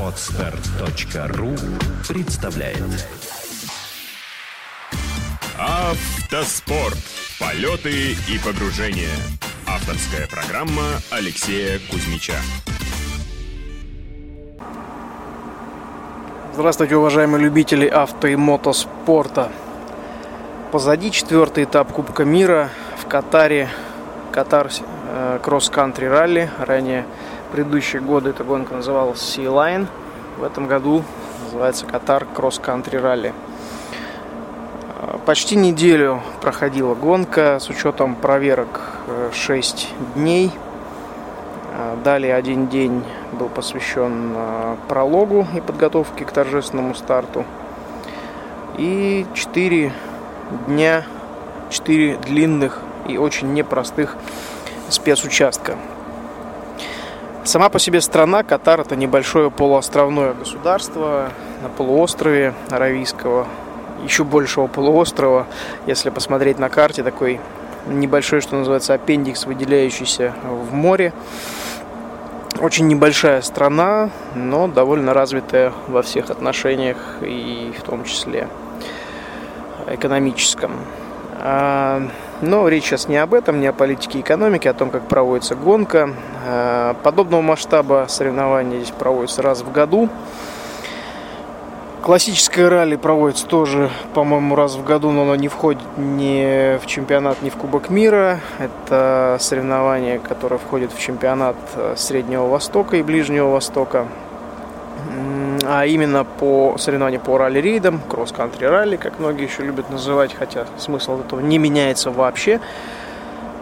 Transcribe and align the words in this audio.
Отстар.ру 0.00 1.50
представляет 2.08 3.06
Автоспорт. 5.58 6.96
Полеты 7.38 8.12
и 8.12 8.38
погружения. 8.42 9.14
Авторская 9.66 10.26
программа 10.26 10.84
Алексея 11.10 11.78
Кузьмича. 11.90 12.36
Здравствуйте, 16.54 16.96
уважаемые 16.96 17.44
любители 17.44 17.86
авто 17.86 18.26
и 18.26 18.36
мотоспорта. 18.36 19.52
Позади 20.72 21.10
четвертый 21.10 21.64
этап 21.64 21.92
Кубка 21.92 22.24
мира 22.24 22.70
в 22.96 23.06
Катаре. 23.06 23.68
Катар 24.32 24.70
э, 25.10 25.40
кросс-кантри 25.42 26.06
ралли. 26.06 26.50
Ранее 26.58 27.04
предыдущие 27.50 28.00
годы 28.00 28.30
эта 28.30 28.44
гонка 28.44 28.74
называлась 28.74 29.18
Sea 29.18 29.46
Line. 29.46 29.86
В 30.38 30.44
этом 30.44 30.66
году 30.66 31.02
называется 31.44 31.86
Катар 31.86 32.24
кросс-кантри 32.24 32.96
ралли. 32.96 33.34
Э, 35.00 35.18
почти 35.26 35.56
неделю 35.56 36.22
проходила 36.40 36.94
гонка 36.94 37.58
с 37.58 37.68
учетом 37.68 38.14
проверок 38.14 38.80
6 39.32 39.88
э, 39.88 40.18
дней. 40.18 40.52
Э, 41.76 41.96
далее 42.04 42.34
один 42.34 42.68
день 42.68 43.04
был 43.32 43.48
посвящен 43.48 44.36
прологу 44.88 45.46
и 45.54 45.60
подготовке 45.60 46.24
к 46.24 46.32
торжественному 46.32 46.94
старту. 46.94 47.44
И 48.78 49.26
4 49.34 49.92
дня, 50.66 51.04
4 51.70 52.16
длинных 52.18 52.80
и 53.08 53.18
очень 53.18 53.52
непростых 53.52 54.16
спецучастка. 54.88 55.76
Сама 57.50 57.68
по 57.68 57.80
себе 57.80 58.00
страна 58.00 58.44
Катар 58.44 58.82
это 58.82 58.94
небольшое 58.94 59.50
полуостровное 59.50 60.34
государство 60.34 61.30
на 61.64 61.68
полуострове 61.68 62.54
Аравийского, 62.70 63.48
еще 64.04 64.22
большего 64.22 64.68
полуострова, 64.68 65.48
если 65.84 66.10
посмотреть 66.10 66.60
на 66.60 66.68
карте, 66.68 67.02
такой 67.02 67.40
небольшой, 67.88 68.40
что 68.40 68.54
называется, 68.54 68.94
аппендикс, 68.94 69.46
выделяющийся 69.46 70.32
в 70.44 70.72
море. 70.72 71.12
Очень 72.60 72.86
небольшая 72.86 73.42
страна, 73.42 74.10
но 74.36 74.68
довольно 74.68 75.12
развитая 75.12 75.72
во 75.88 76.02
всех 76.02 76.30
отношениях, 76.30 76.98
и 77.20 77.74
в 77.76 77.82
том 77.82 78.04
числе 78.04 78.46
экономическом. 79.88 80.70
А, 81.42 82.02
но 82.42 82.68
речь 82.68 82.84
сейчас 82.84 83.08
не 83.08 83.16
об 83.16 83.34
этом, 83.34 83.60
не 83.60 83.66
о 83.66 83.72
политике 83.72 84.18
и 84.18 84.20
экономике, 84.20 84.68
а 84.68 84.72
о 84.72 84.74
том, 84.74 84.90
как 84.90 85.08
проводится 85.08 85.56
гонка. 85.56 86.14
А, 86.52 86.94
подобного 87.04 87.42
масштаба 87.42 88.06
соревнования 88.08 88.78
здесь 88.78 88.90
проводятся 88.90 89.40
раз 89.42 89.62
в 89.62 89.70
году. 89.70 90.08
Классическое 92.02 92.68
ралли 92.68 92.96
проводится 92.96 93.46
тоже, 93.46 93.88
по-моему, 94.14 94.56
раз 94.56 94.74
в 94.74 94.84
году, 94.84 95.12
но 95.12 95.22
оно 95.22 95.36
не 95.36 95.46
входит 95.46 95.82
ни 95.96 96.76
в 96.78 96.86
чемпионат, 96.86 97.40
ни 97.42 97.50
в 97.50 97.56
Кубок 97.56 97.88
мира. 97.88 98.40
Это 98.58 99.36
соревнование, 99.38 100.18
которое 100.18 100.58
входит 100.58 100.92
в 100.92 100.98
чемпионат 100.98 101.56
э, 101.76 101.94
Среднего 101.96 102.48
Востока 102.48 102.96
и 102.96 103.02
Ближнего 103.02 103.50
Востока 103.50 104.08
а 105.66 105.86
именно 105.86 106.24
по 106.24 106.76
соревнованию 106.78 107.20
по 107.20 107.38
ралли-рейдам, 107.38 108.00
кросс-кантри 108.08 108.64
ралли, 108.64 108.96
как 108.96 109.18
многие 109.18 109.44
еще 109.44 109.62
любят 109.62 109.88
называть, 109.90 110.34
хотя 110.34 110.66
смысл 110.78 111.20
этого 111.20 111.40
не 111.40 111.58
меняется 111.58 112.10
вообще, 112.10 112.60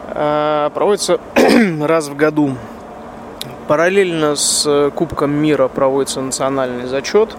а, 0.09 0.71
проводится 0.71 1.21
раз 1.81 2.09
в 2.09 2.17
году. 2.17 2.55
Параллельно 3.69 4.35
с 4.35 4.91
Кубком 4.95 5.31
мира 5.31 5.69
проводится 5.69 6.21
национальный 6.23 6.87
зачет, 6.87 7.37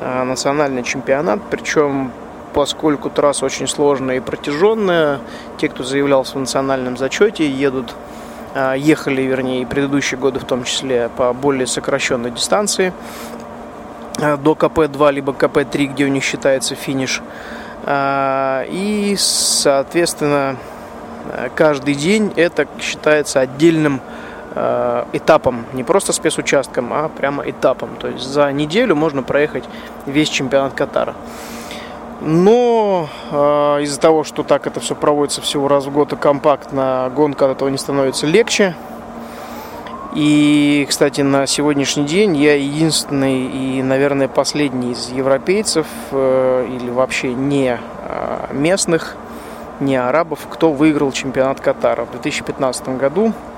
а, 0.00 0.24
национальный 0.24 0.82
чемпионат, 0.82 1.40
причем 1.48 2.12
поскольку 2.52 3.08
трасса 3.08 3.46
очень 3.46 3.68
сложная 3.68 4.16
и 4.16 4.20
протяженная, 4.20 5.20
те, 5.58 5.68
кто 5.68 5.84
заявлялся 5.84 6.34
в 6.36 6.40
национальном 6.40 6.96
зачете, 6.96 7.48
едут 7.48 7.94
а, 8.54 8.74
ехали, 8.74 9.22
вернее, 9.22 9.62
и 9.62 9.64
предыдущие 9.64 10.18
годы 10.18 10.40
в 10.40 10.44
том 10.44 10.64
числе 10.64 11.08
по 11.16 11.32
более 11.32 11.66
сокращенной 11.66 12.32
дистанции. 12.32 12.92
Э, 14.18 14.36
до 14.36 14.54
КП-2 14.54 15.12
либо 15.12 15.32
КП-3, 15.32 15.86
где 15.86 16.04
у 16.04 16.08
них 16.08 16.22
считается 16.22 16.74
финиш. 16.74 17.20
Э, 17.84 18.64
и, 18.68 19.16
соответственно, 19.18 20.56
э, 21.32 21.48
каждый 21.54 21.94
день 21.94 22.32
это 22.36 22.66
считается 22.80 23.40
отдельным 23.40 24.00
этапом, 24.54 25.66
не 25.72 25.82
просто 25.82 26.12
спецучастком, 26.12 26.92
а 26.92 27.08
прямо 27.08 27.42
этапом. 27.48 27.90
То 27.98 28.08
есть 28.08 28.24
за 28.24 28.52
неделю 28.52 28.94
можно 28.94 29.22
проехать 29.22 29.64
весь 30.06 30.28
чемпионат 30.28 30.74
Катара. 30.74 31.14
Но 32.20 33.08
э, 33.30 33.82
из-за 33.82 34.00
того, 34.00 34.24
что 34.24 34.44
так 34.44 34.66
это 34.66 34.80
все 34.80 34.94
проводится 34.94 35.42
всего 35.42 35.68
раз 35.68 35.84
в 35.84 35.92
год 35.92 36.12
и 36.14 36.16
компактно, 36.16 37.12
гонка 37.14 37.44
от 37.44 37.56
этого 37.56 37.68
не 37.68 37.76
становится 37.76 38.26
легче. 38.26 38.74
И, 40.14 40.86
кстати, 40.88 41.22
на 41.22 41.46
сегодняшний 41.46 42.04
день 42.04 42.36
я 42.36 42.54
единственный 42.54 43.42
и, 43.42 43.82
наверное, 43.82 44.28
последний 44.28 44.92
из 44.92 45.10
европейцев 45.10 45.86
э, 46.12 46.66
или 46.70 46.88
вообще 46.88 47.34
не 47.34 47.78
э, 47.78 48.46
местных, 48.52 49.16
не 49.80 49.96
арабов, 49.96 50.46
кто 50.48 50.72
выиграл 50.72 51.12
чемпионат 51.12 51.60
Катара. 51.60 52.04
В 52.04 52.12
2015 52.12 52.88
году 52.90 53.32
э, 53.32 53.53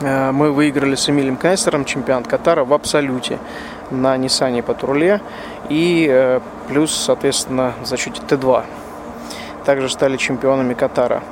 мы 0.00 0.52
выиграли 0.52 0.94
с 0.94 1.08
Эмилем 1.08 1.36
Кайсером 1.36 1.84
чемпионат 1.84 2.26
Катара 2.26 2.64
в 2.64 2.72
абсолюте 2.72 3.38
на 3.90 4.16
Ниссане 4.16 4.62
Патруле 4.62 5.20
и 5.68 6.40
плюс, 6.68 6.94
соответственно, 6.94 7.74
в 7.82 7.86
зачете 7.86 8.22
Т2. 8.26 8.64
Также 9.64 9.88
стали 9.88 10.16
чемпионами 10.16 10.74
Катара. 10.74 11.22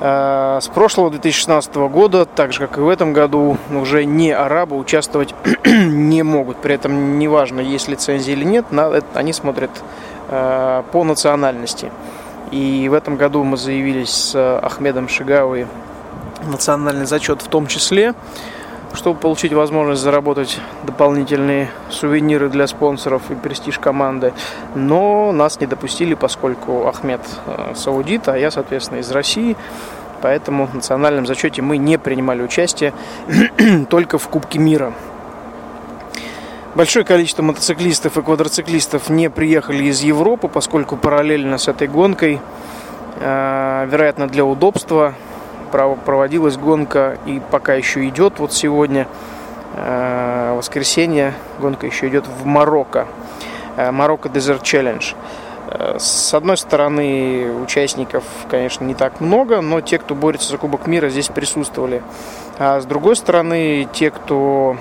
Э, 0.00 0.58
с 0.60 0.68
прошлого 0.68 1.10
2016 1.10 1.74
года, 1.76 2.26
так 2.26 2.52
же 2.52 2.60
как 2.60 2.78
и 2.78 2.80
в 2.80 2.88
этом 2.88 3.12
году, 3.12 3.56
уже 3.70 4.04
не 4.04 4.32
арабы 4.32 4.76
участвовать 4.76 5.34
не 5.64 6.22
могут. 6.22 6.58
При 6.58 6.74
этом 6.74 7.18
неважно, 7.18 7.60
есть 7.60 7.88
лицензия 7.88 8.34
или 8.34 8.44
нет, 8.44 8.66
они 9.14 9.32
смотрят 9.32 9.70
э, 10.28 10.82
по 10.92 11.04
национальности. 11.04 11.90
И 12.50 12.88
в 12.88 12.92
этом 12.92 13.16
году 13.16 13.42
мы 13.44 13.56
заявились 13.56 14.10
с 14.10 14.58
Ахмедом 14.58 15.08
Шигауи 15.08 15.66
национальный 16.46 17.06
зачет 17.06 17.42
в 17.42 17.48
том 17.48 17.66
числе 17.66 18.14
чтобы 18.94 19.18
получить 19.18 19.52
возможность 19.52 20.02
заработать 20.02 20.60
дополнительные 20.84 21.70
сувениры 21.90 22.48
для 22.48 22.66
спонсоров 22.66 23.30
и 23.30 23.34
престиж 23.34 23.78
команды. 23.78 24.32
Но 24.74 25.32
нас 25.32 25.60
не 25.60 25.66
допустили, 25.66 26.14
поскольку 26.14 26.86
Ахмед 26.86 27.20
э, 27.46 27.72
саудит, 27.74 28.28
а 28.28 28.38
я, 28.38 28.50
соответственно, 28.50 29.00
из 29.00 29.10
России. 29.10 29.56
Поэтому 30.22 30.66
в 30.66 30.74
национальном 30.74 31.26
зачете 31.26 31.60
мы 31.60 31.76
не 31.76 31.98
принимали 31.98 32.42
участие 32.42 32.94
только 33.90 34.18
в 34.18 34.28
Кубке 34.28 34.58
мира. 34.58 34.92
Большое 36.74 37.04
количество 37.04 37.42
мотоциклистов 37.42 38.16
и 38.16 38.22
квадроциклистов 38.22 39.08
не 39.08 39.28
приехали 39.28 39.84
из 39.84 40.02
Европы, 40.02 40.48
поскольку 40.48 40.96
параллельно 40.96 41.58
с 41.58 41.68
этой 41.68 41.88
гонкой, 41.88 42.40
э, 43.20 43.88
вероятно, 43.90 44.28
для 44.28 44.44
удобства, 44.44 45.14
проводилась 46.04 46.56
гонка 46.56 47.18
и 47.26 47.40
пока 47.50 47.74
еще 47.74 48.08
идет. 48.08 48.38
Вот 48.38 48.52
сегодня 48.52 49.08
э, 49.74 50.54
воскресенье 50.56 51.34
гонка 51.60 51.86
еще 51.86 52.08
идет 52.08 52.26
в 52.26 52.44
Марокко. 52.44 53.06
Э, 53.76 53.90
Марокко 53.90 54.28
Desert 54.28 54.62
Challenge. 54.62 55.14
Э, 55.68 55.96
с 55.98 56.32
одной 56.32 56.56
стороны, 56.56 57.52
участников, 57.62 58.24
конечно, 58.48 58.84
не 58.84 58.94
так 58.94 59.20
много, 59.20 59.60
но 59.60 59.80
те, 59.80 59.98
кто 59.98 60.14
борется 60.14 60.50
за 60.50 60.58
Кубок 60.58 60.86
мира, 60.86 61.08
здесь 61.08 61.28
присутствовали. 61.28 62.02
А 62.58 62.80
с 62.80 62.86
другой 62.86 63.16
стороны, 63.16 63.88
те, 63.92 64.10
кто 64.10 64.76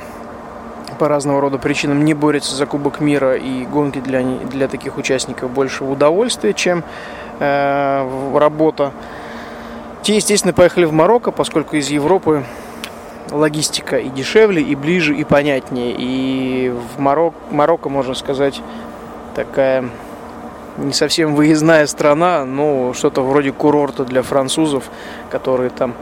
по 1.00 1.08
разного 1.08 1.42
рода 1.42 1.58
причинам 1.58 2.06
не 2.06 2.14
борется 2.14 2.56
за 2.56 2.66
Кубок 2.66 3.00
мира 3.00 3.36
и 3.36 3.66
гонки 3.66 4.00
для, 4.00 4.22
для 4.22 4.68
таких 4.68 4.98
участников 4.98 5.50
больше 5.50 5.84
в 5.84 5.92
удовольствие, 5.92 6.54
чем 6.54 6.84
э, 7.40 8.38
работа. 8.38 8.92
Те, 10.04 10.16
естественно, 10.18 10.54
поехали 10.54 10.84
в 10.84 10.92
Марокко, 10.92 11.32
поскольку 11.32 11.78
из 11.78 11.90
Европы 11.90 12.44
логистика 13.32 13.98
и 13.98 14.10
дешевле, 14.10 14.62
и 14.62 14.76
ближе, 14.76 15.16
и 15.16 15.24
понятнее. 15.24 15.96
И 15.98 16.70
в 16.70 17.00
Марок... 17.00 17.34
Марокко, 17.52 17.88
можно 17.88 18.14
сказать, 18.14 18.62
такая 19.34 19.90
не 20.78 20.92
совсем 20.92 21.36
выездная 21.36 21.88
страна, 21.88 22.44
но 22.44 22.94
что-то 22.94 23.22
вроде 23.22 23.54
курорта 23.54 24.04
для 24.04 24.24
французов, 24.24 24.90
которые 25.30 25.70
там 25.70 25.94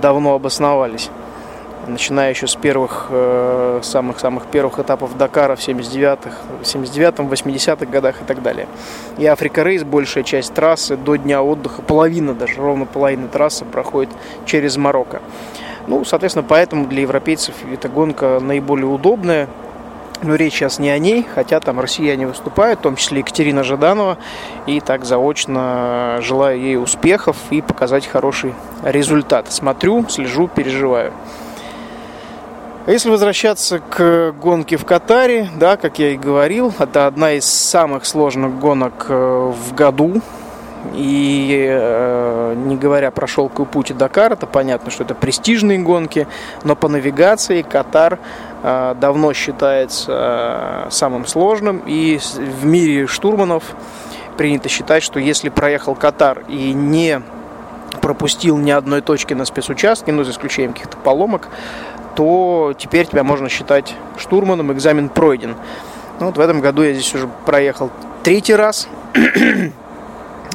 давно 0.00 0.34
обосновались 0.34 1.10
начиная 1.86 2.30
еще 2.30 2.46
с 2.46 2.54
первых, 2.54 3.06
э, 3.10 3.80
самых-самых 3.82 4.46
первых 4.46 4.78
этапов 4.78 5.16
Дакара 5.16 5.56
в 5.56 5.60
79-х, 5.60 6.30
79-м, 6.62 7.28
80-х 7.28 7.86
годах 7.86 8.22
и 8.22 8.24
так 8.24 8.42
далее. 8.42 8.68
И 9.18 9.26
Африка 9.26 9.62
Рейс, 9.62 9.82
большая 9.82 10.24
часть 10.24 10.54
трассы 10.54 10.96
до 10.96 11.16
дня 11.16 11.42
отдыха, 11.42 11.82
половина 11.82 12.34
даже, 12.34 12.60
ровно 12.60 12.86
половина 12.86 13.28
трассы 13.28 13.64
проходит 13.64 14.10
через 14.46 14.76
Марокко. 14.76 15.20
Ну, 15.86 16.04
соответственно, 16.04 16.44
поэтому 16.48 16.86
для 16.86 17.02
европейцев 17.02 17.54
эта 17.72 17.88
гонка 17.88 18.38
наиболее 18.40 18.86
удобная. 18.86 19.48
Но 20.22 20.36
речь 20.36 20.54
сейчас 20.54 20.78
не 20.78 20.88
о 20.88 20.98
ней, 20.98 21.26
хотя 21.34 21.58
там 21.58 21.80
россияне 21.80 22.28
выступают, 22.28 22.78
в 22.78 22.82
том 22.82 22.94
числе 22.94 23.18
Екатерина 23.18 23.64
Жаданова. 23.64 24.18
И 24.66 24.78
так 24.78 25.04
заочно 25.04 26.18
желаю 26.20 26.60
ей 26.60 26.76
успехов 26.76 27.36
и 27.50 27.60
показать 27.60 28.06
хороший 28.06 28.54
результат. 28.84 29.52
Смотрю, 29.52 30.08
слежу, 30.08 30.46
переживаю. 30.46 31.12
Если 32.88 33.10
возвращаться 33.10 33.78
к 33.78 34.32
гонке 34.40 34.76
в 34.76 34.84
Катаре, 34.84 35.48
да, 35.56 35.76
как 35.76 36.00
я 36.00 36.10
и 36.10 36.16
говорил, 36.16 36.74
это 36.80 37.06
одна 37.06 37.34
из 37.34 37.44
самых 37.44 38.04
сложных 38.04 38.58
гонок 38.58 39.06
э, 39.08 39.52
в 39.54 39.72
году. 39.72 40.20
И 40.92 41.64
э, 41.70 42.54
не 42.56 42.76
говоря 42.76 43.12
про 43.12 43.28
шелковый 43.28 43.68
путь 43.68 43.92
и 43.92 43.94
Дакар, 43.94 44.32
это 44.32 44.48
понятно, 44.48 44.90
что 44.90 45.04
это 45.04 45.14
престижные 45.14 45.78
гонки, 45.78 46.26
но 46.64 46.74
по 46.74 46.88
навигации 46.88 47.62
Катар 47.62 48.18
э, 48.64 48.96
давно 49.00 49.32
считается 49.32 50.88
самым 50.90 51.24
сложным. 51.26 51.84
И 51.86 52.18
в 52.18 52.64
мире 52.64 53.06
штурманов 53.06 53.62
принято 54.36 54.68
считать, 54.68 55.04
что 55.04 55.20
если 55.20 55.50
проехал 55.50 55.94
Катар 55.94 56.42
и 56.48 56.72
не 56.72 57.22
пропустил 58.00 58.58
ни 58.58 58.70
одной 58.70 59.00
точки 59.00 59.34
на 59.34 59.44
спецучастке, 59.44 60.12
ну, 60.12 60.24
за 60.24 60.32
исключением 60.32 60.72
каких-то 60.72 60.96
поломок, 60.96 61.48
то 62.14 62.74
теперь 62.76 63.06
тебя 63.06 63.24
можно 63.24 63.48
считать 63.48 63.94
штурманом, 64.18 64.72
экзамен 64.72 65.08
пройден. 65.08 65.56
Ну, 66.20 66.26
вот 66.26 66.36
в 66.36 66.40
этом 66.40 66.60
году 66.60 66.82
я 66.82 66.92
здесь 66.92 67.14
уже 67.14 67.28
проехал 67.46 67.90
третий 68.22 68.54
раз. 68.54 68.88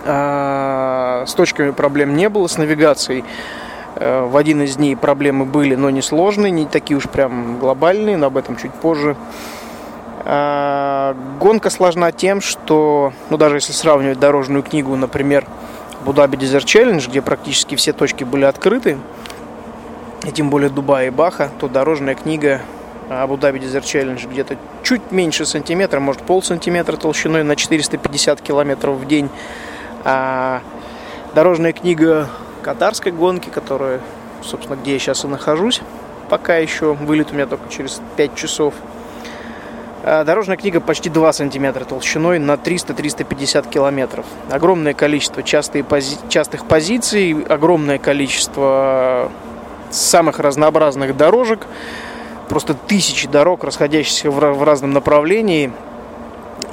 А, 0.10 1.26
с 1.28 1.34
точками 1.34 1.72
проблем 1.72 2.16
не 2.16 2.30
было, 2.30 2.48
с 2.48 2.58
навигацией 2.58 3.26
э, 3.96 4.22
в 4.22 4.38
один 4.38 4.62
из 4.62 4.78
дней 4.78 4.96
проблемы 4.96 5.44
были, 5.44 5.76
но 5.76 5.90
не 5.90 6.02
сложные, 6.02 6.50
не 6.50 6.66
такие 6.66 6.96
уж 6.96 7.10
прям 7.10 7.60
глобальные, 7.60 8.16
но 8.16 8.28
об 8.28 8.38
этом 8.38 8.56
чуть 8.56 8.72
позже. 8.72 9.18
А, 10.24 11.14
гонка 11.42 11.70
сложна 11.70 12.14
тем, 12.14 12.40
что, 12.40 13.12
ну 13.30 13.36
даже 13.36 13.58
если 13.58 13.74
сравнивать 13.74 14.20
дорожную 14.20 14.64
книгу, 14.64 14.96
например, 14.96 15.46
Будаби 16.06 16.38
Desert 16.38 16.64
Challenge, 16.64 17.06
где 17.10 17.22
практически 17.22 17.76
все 17.76 17.92
точки 17.92 18.24
были 18.24 18.46
открыты, 18.46 18.98
и 20.24 20.32
тем 20.32 20.50
более 20.50 20.70
Дубай 20.70 21.08
и 21.08 21.10
Баха, 21.10 21.52
то 21.60 21.68
дорожная 21.68 22.16
книга 22.16 22.62
Абу-Даби 23.10 23.60
Desert 23.60 23.84
Challenge 23.84 24.30
где-то 24.30 24.58
чуть 24.84 25.12
меньше 25.12 25.46
сантиметра, 25.46 26.00
может 26.00 26.22
пол 26.24 26.42
сантиметра 26.42 26.98
толщиной 26.98 27.44
на 27.44 27.56
450 27.56 28.42
километров 28.42 28.98
в 28.98 29.08
день. 29.08 29.30
А 30.04 30.62
дорожная 31.34 31.74
книга 31.74 32.28
катарской 32.62 33.12
гонки, 33.12 33.50
которая, 33.50 34.02
собственно, 34.42 34.76
где 34.76 34.94
я 34.94 35.00
сейчас 35.00 35.24
и 35.24 35.28
нахожусь, 35.28 35.82
пока 36.30 36.58
еще 36.58 36.94
вылет 36.94 37.32
у 37.32 37.36
меня 37.36 37.46
только 37.46 37.70
через 37.70 38.02
5 38.18 38.36
часов. 38.36 38.74
А 40.04 40.24
дорожная 40.24 40.58
книга 40.58 40.82
почти 40.82 41.10
2 41.10 41.34
сантиметра 41.34 41.86
толщиной 41.86 42.40
на 42.40 42.54
300-350 42.54 43.70
километров. 43.70 44.26
Огромное 44.50 44.94
количество 44.94 45.44
частых 45.44 45.86
позиций, 46.68 47.46
огромное 47.48 47.98
количество 47.98 49.32
самых 49.92 50.40
разнообразных 50.40 51.16
дорожек, 51.16 51.68
просто 52.50 52.74
тысячи 52.74 53.28
дорог, 53.28 53.64
расходящихся 53.64 54.32
в 54.32 54.64
разном 54.64 54.92
направлении, 54.92 55.72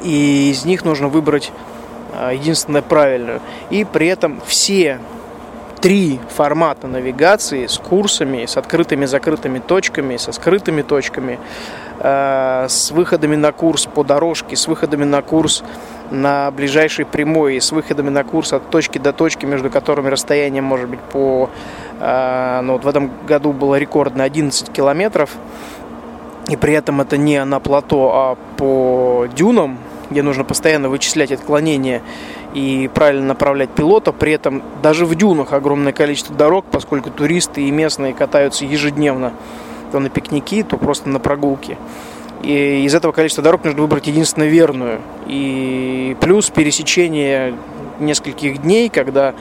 и 0.03 0.51
из 0.51 0.65
них 0.65 0.85
нужно 0.85 1.09
выбрать 1.09 1.53
а, 2.13 2.33
единственное 2.33 2.83
правильную. 2.83 3.41
И 3.71 3.85
при 3.85 4.07
этом 4.07 4.41
все 4.47 5.01
три 5.81 6.21
формата 6.35 6.87
навигации 6.87 7.67
с 7.67 7.79
курсами, 7.79 8.47
с 8.47 8.57
открытыми 8.57 9.05
закрытыми 9.05 9.59
точками, 9.59 10.17
со 10.17 10.33
скрытыми 10.33 10.83
точками, 10.83 11.39
а, 12.01 12.67
с 12.69 12.91
выходами 12.91 13.37
на 13.37 13.53
курс 13.53 13.87
по 13.87 14.05
дорожке, 14.05 14.57
с 14.57 14.67
выходами 14.67 15.05
на 15.05 15.23
курс 15.23 15.63
на 16.15 16.51
ближайшей 16.51 17.05
прямой, 17.05 17.61
с 17.61 17.73
выходами 17.73 18.09
на 18.09 18.25
курс 18.25 18.53
от 18.53 18.71
точки 18.71 18.99
до 18.99 19.13
точки, 19.13 19.45
между 19.45 19.71
которыми 19.71 20.09
расстояние 20.09 20.63
может 20.63 20.89
быть 20.89 21.01
по 21.01 21.51
а, 22.01 22.63
ну, 22.63 22.75
вот 22.75 22.85
в 22.85 22.89
этом 22.89 23.11
году 23.27 23.53
было 23.53 23.77
рекордно 23.77 24.25
11 24.25 24.71
километров. 24.71 25.31
И 26.49 26.57
при 26.57 26.75
этом 26.75 27.01
это 27.01 27.17
не 27.17 27.43
на 27.45 27.59
плато, 27.59 28.13
а 28.13 28.39
по 28.57 29.27
дюнам, 29.35 29.79
где 30.11 30.23
нужно 30.23 30.45
постоянно 30.45 30.91
вычислять 30.91 31.33
отклонения 31.33 32.03
и 32.53 32.91
правильно 32.93 33.29
направлять 33.29 33.71
пилота. 33.71 34.13
При 34.13 34.33
этом 34.33 34.63
даже 34.83 35.07
в 35.07 35.15
дюнах 35.15 35.53
огромное 35.53 35.93
количество 35.93 36.37
дорог, 36.37 36.67
поскольку 36.71 37.11
туристы 37.11 37.63
и 37.63 37.71
местные 37.71 38.13
катаются 38.13 38.65
ежедневно 38.67 39.33
то 39.91 40.01
на 40.01 40.11
пикники, 40.11 40.63
то 40.63 40.77
просто 40.77 41.09
на 41.09 41.21
прогулки. 41.21 41.79
И 42.45 42.85
из 42.85 42.95
этого 42.95 43.13
количества 43.13 43.43
дорог 43.43 43.65
нужно 43.65 43.81
выбрать 43.81 44.07
единственно 44.07 44.45
верную. 44.45 45.01
И 45.27 46.15
плюс 46.21 46.51
пересечение 46.51 47.55
нескольких 47.99 48.61
дней, 48.61 48.91
когда 48.91 49.35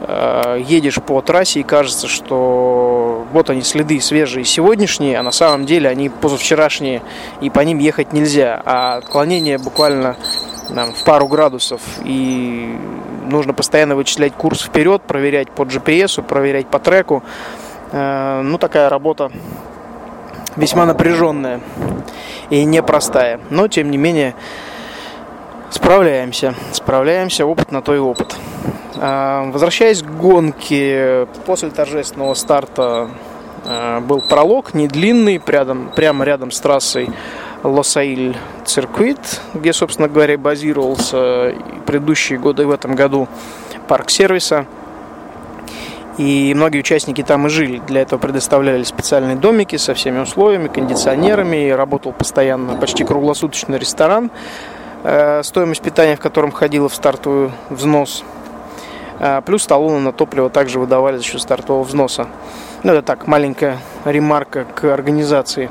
э, 0.00 0.62
едешь 0.66 1.00
по 1.02 1.20
трассе 1.20 1.60
и 1.60 1.62
кажется, 1.62 2.08
что 2.08 3.26
вот 3.32 3.50
они 3.50 3.60
следы 3.60 4.00
свежие 4.00 4.44
сегодняшние, 4.46 5.18
а 5.18 5.22
на 5.22 5.32
самом 5.32 5.66
деле 5.66 5.90
они 5.90 6.08
позавчерашние, 6.08 7.02
и 7.42 7.50
по 7.50 7.60
ним 7.60 7.78
ехать 7.78 8.14
нельзя. 8.14 8.62
А 8.64 8.96
отклонение 8.96 9.58
буквально 9.58 10.16
там, 10.74 10.92
в 10.94 11.04
пару 11.04 11.28
градусов, 11.28 11.82
и 12.04 12.74
нужно 13.26 13.52
постоянно 13.52 13.96
вычислять 13.96 14.32
курс 14.32 14.62
вперед, 14.62 15.02
проверять 15.02 15.50
по 15.50 15.62
GPS, 15.62 16.22
проверять 16.22 16.68
по 16.68 16.78
треку. 16.78 17.22
Э, 17.92 18.40
ну, 18.42 18.56
такая 18.56 18.88
работа 18.88 19.30
весьма 20.56 20.86
напряженная 20.86 21.60
и 22.50 22.64
непростая. 22.64 23.40
Но, 23.50 23.68
тем 23.68 23.90
не 23.90 23.98
менее, 23.98 24.34
Справляемся, 25.70 26.54
справляемся, 26.72 27.44
опыт 27.44 27.72
на 27.72 27.82
то 27.82 27.94
и 27.94 27.98
опыт. 27.98 28.36
А, 28.96 29.50
возвращаясь 29.50 30.02
к 30.02 30.06
гонке, 30.06 31.26
после 31.44 31.70
торжественного 31.70 32.34
старта 32.34 33.10
а, 33.64 34.00
был 34.00 34.22
пролог, 34.22 34.74
не 34.74 34.86
длинный, 34.86 35.42
рядом, 35.46 35.90
прямо 35.94 36.24
рядом 36.24 36.50
с 36.50 36.60
трассой 36.60 37.10
Лосаиль 37.62 38.36
Цирквит, 38.64 39.40
где, 39.54 39.72
собственно 39.72 40.08
говоря, 40.08 40.38
базировался 40.38 41.54
предыдущие 41.84 42.38
годы 42.38 42.66
в 42.66 42.70
этом 42.70 42.94
году 42.94 43.28
парк 43.88 44.08
сервиса. 44.08 44.66
И 46.18 46.54
многие 46.54 46.78
участники 46.78 47.22
там 47.22 47.46
и 47.46 47.50
жили. 47.50 47.82
Для 47.86 48.02
этого 48.02 48.18
предоставляли 48.18 48.82
специальные 48.84 49.36
домики 49.36 49.76
со 49.76 49.94
всеми 49.94 50.20
условиями, 50.20 50.68
кондиционерами. 50.68 51.68
И 51.68 51.70
работал 51.70 52.12
постоянно 52.12 52.76
почти 52.76 53.04
круглосуточный 53.04 53.78
ресторан 53.78 54.30
Э, 55.08 55.42
стоимость 55.44 55.82
питания 55.82 56.16
в 56.16 56.20
котором 56.20 56.50
входила 56.50 56.88
в 56.88 56.94
стартовый 56.94 57.52
взнос. 57.70 58.24
Э, 59.20 59.40
плюс 59.46 59.64
талоны 59.64 60.00
на 60.00 60.12
топливо 60.12 60.50
также 60.50 60.80
выдавали 60.80 61.18
за 61.18 61.22
счет 61.22 61.40
стартового 61.40 61.84
взноса. 61.84 62.26
Ну, 62.82 62.92
это 62.92 63.02
так, 63.02 63.28
маленькая 63.28 63.78
ремарка 64.04 64.64
к 64.64 64.82
организации. 64.82 65.70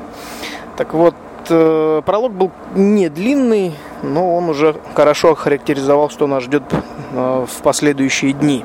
Так 0.78 0.94
вот, 0.94 1.16
э, 1.50 2.02
пролог 2.06 2.32
был 2.32 2.52
не 2.76 3.10
длинный, 3.10 3.76
но 4.04 4.38
он 4.38 4.48
уже 4.48 4.78
хорошо 4.94 5.36
характеризовал, 5.36 6.10
что 6.10 6.28
нас 6.28 6.44
ждет 6.44 6.64
в 7.12 7.62
последующие 7.62 8.32
дни. 8.32 8.64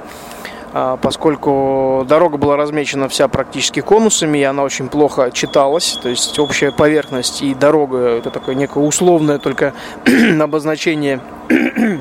А, 0.72 0.96
поскольку 0.96 2.04
дорога 2.08 2.36
была 2.36 2.56
размечена 2.56 3.08
вся 3.08 3.26
практически 3.28 3.80
конусами, 3.80 4.38
и 4.38 4.42
она 4.42 4.62
очень 4.62 4.88
плохо 4.88 5.30
читалась, 5.32 5.98
то 6.00 6.08
есть 6.08 6.38
общая 6.38 6.70
поверхность 6.70 7.42
и 7.42 7.54
дорога 7.54 7.98
это 7.98 8.30
такое 8.30 8.54
некое 8.54 8.84
условное 8.84 9.38
только 9.38 9.74
обозначение 10.40 11.20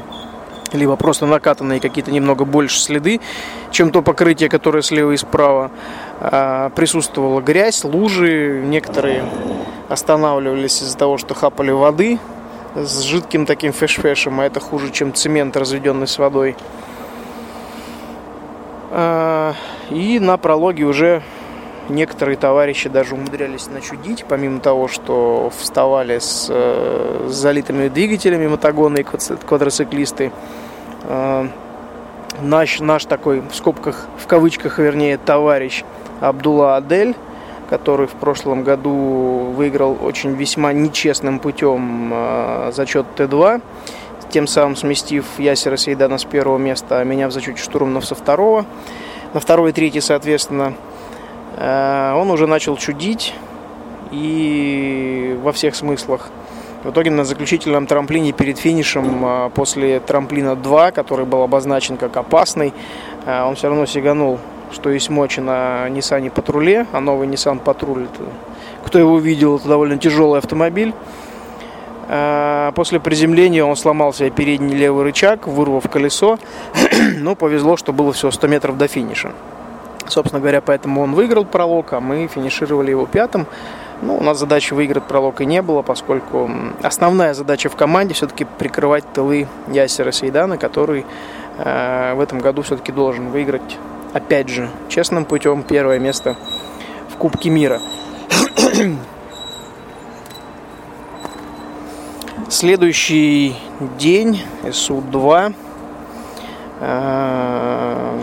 либо 0.74 0.96
просто 0.98 1.26
накатанные 1.26 1.80
какие-то 1.80 2.12
немного 2.12 2.46
больше 2.46 2.80
следы, 2.80 3.20
чем 3.72 3.92
то 3.92 4.04
покрытие, 4.04 4.50
которое 4.50 4.84
слева 4.84 5.12
и 5.12 5.18
справа. 5.18 5.72
А, 6.20 6.70
присутствовала 6.70 7.42
грязь, 7.42 7.84
лужи, 7.84 8.62
некоторые 8.64 9.24
останавливались 9.90 10.84
из-за 10.84 10.96
того, 10.96 11.18
что 11.18 11.34
хапали 11.34 11.72
воды 11.72 12.20
с 12.76 13.02
жидким 13.02 13.48
таким 13.48 13.72
феш-фешем, 13.72 14.40
а 14.40 14.46
это 14.46 14.60
хуже, 14.60 14.92
чем 14.92 15.12
цемент, 15.12 15.58
разведенный 15.58 16.08
с 16.08 16.20
водой. 16.20 16.56
А, 18.92 19.54
и 19.92 20.20
на 20.20 20.38
прологе 20.38 20.84
уже 20.84 21.22
некоторые 21.90 22.38
товарищи 22.38 22.90
даже 22.90 23.16
умудрялись 23.16 23.68
начудить, 23.68 24.26
помимо 24.28 24.60
того, 24.60 24.88
что 24.88 25.52
вставали 25.58 26.20
с, 26.20 26.48
э, 26.50 27.28
с 27.30 27.34
залитыми 27.34 27.88
двигателями 27.88 28.48
мотогонные 28.48 29.04
квадроциклисты. 29.04 30.32
А, 31.04 31.48
наш, 32.42 32.80
наш 32.80 33.06
такой, 33.06 33.42
в 33.42 33.56
скобках, 33.56 34.08
в 34.18 34.28
кавычках, 34.28 34.80
вернее, 34.80 35.18
товарищ 35.18 35.84
Абдулла 36.20 36.78
Адель, 36.78 37.16
который 37.70 38.08
в 38.08 38.14
прошлом 38.14 38.64
году 38.64 39.54
выиграл 39.56 39.98
очень 40.02 40.34
весьма 40.34 40.74
нечестным 40.74 41.40
путем 41.40 42.12
э, 42.12 42.72
зачет 42.74 43.06
Т2 43.16 43.62
тем 44.30 44.48
самым 44.48 44.76
сместив 44.76 45.26
Ясера 45.38 45.78
Сейдана 45.78 46.18
с 46.18 46.24
первого 46.24 46.58
места, 46.58 47.00
а 47.00 47.04
меня 47.04 47.28
в 47.28 47.32
зачете 47.32 47.62
штурманов 47.62 48.06
со 48.06 48.16
второго. 48.16 48.66
На 49.34 49.40
второй 49.40 49.72
и 49.72 49.74
третий, 49.74 50.02
соответственно, 50.02 50.74
он 51.58 52.32
уже 52.32 52.48
начал 52.48 52.78
чудить 52.78 53.34
и 54.12 55.38
во 55.44 55.52
всех 55.52 55.76
смыслах. 55.76 56.30
В 56.84 56.92
итоге 56.92 57.12
на 57.12 57.26
заключительном 57.26 57.88
трамплине 57.88 58.32
перед 58.32 58.58
финишем 58.58 59.52
после 59.54 60.00
трамплина 60.00 60.56
2, 60.56 60.92
который 60.92 61.26
был 61.26 61.42
обозначен 61.42 61.98
как 61.98 62.16
опасный, 62.16 62.74
он 63.28 63.56
все 63.56 63.68
равно 63.68 63.86
сиганул, 63.86 64.40
что 64.72 64.90
есть 64.90 65.10
мочи 65.10 65.42
на 65.42 65.90
Nissan 65.90 66.30
Патруле, 66.30 66.88
а 66.94 67.02
новый 67.02 67.28
Nissan 67.28 67.60
Патруль, 67.60 68.08
кто 68.86 68.98
его 68.98 69.20
видел, 69.20 69.58
это 69.58 69.68
довольно 69.68 69.98
тяжелый 69.98 70.38
автомобиль. 70.40 70.94
А, 72.12 72.72
после 72.72 73.00
приземления 73.00 73.64
он 73.64 73.76
сломал 73.76 74.14
себе 74.14 74.32
передний 74.32 74.76
левый 74.76 75.04
рычаг, 75.04 75.46
вырвав 75.48 75.88
колесо. 75.90 76.40
Но 77.18 77.36
повезло, 77.36 77.78
что 77.78 77.94
было 77.94 78.12
всего 78.14 78.32
100 78.32 78.48
метров 78.48 78.78
до 78.78 78.88
финиша. 78.88 79.32
Собственно 80.08 80.40
говоря, 80.40 80.60
поэтому 80.62 81.02
он 81.02 81.14
выиграл 81.14 81.46
пролог, 81.46 81.94
а 81.94 82.00
мы 82.00 82.28
финишировали 82.28 82.90
его 82.90 83.06
пятым. 83.06 83.46
Ну, 84.02 84.18
у 84.18 84.24
нас 84.24 84.40
задачи 84.40 84.74
выиграть 84.74 85.04
пролог 85.04 85.40
и 85.42 85.46
не 85.46 85.62
было, 85.62 85.84
поскольку 85.84 86.50
основная 86.82 87.36
задача 87.36 87.70
в 87.70 87.76
команде 87.76 88.16
все-таки 88.16 88.46
прикрывать 88.58 89.04
тылы 89.14 89.48
Ясера 89.68 90.12
Сейдана, 90.12 90.58
который 90.58 91.06
э, 91.58 92.14
в 92.16 92.22
этом 92.22 92.40
году 92.40 92.64
все-таки 92.64 92.92
должен 92.92 93.30
выиграть, 93.30 93.78
опять 94.14 94.50
же, 94.50 94.70
честным 94.88 95.26
путем 95.26 95.62
первое 95.62 96.00
место 96.00 96.38
в 97.10 97.18
Кубке 97.18 97.52
мира. 97.52 97.82
Следующий 102.50 103.54
день, 104.00 104.42
СУ-2, 104.72 105.54
э, 106.82 108.20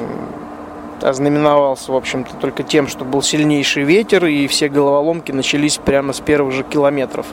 ознаменовался, 1.00 1.92
в 1.92 1.94
общем-то, 1.94 2.34
только 2.34 2.64
тем, 2.64 2.88
что 2.88 3.04
был 3.04 3.22
сильнейший 3.22 3.84
ветер, 3.84 4.26
и 4.26 4.48
все 4.48 4.68
головоломки 4.68 5.30
начались 5.30 5.76
прямо 5.76 6.12
с 6.12 6.18
первых 6.18 6.54
же 6.54 6.64
километров. 6.64 7.26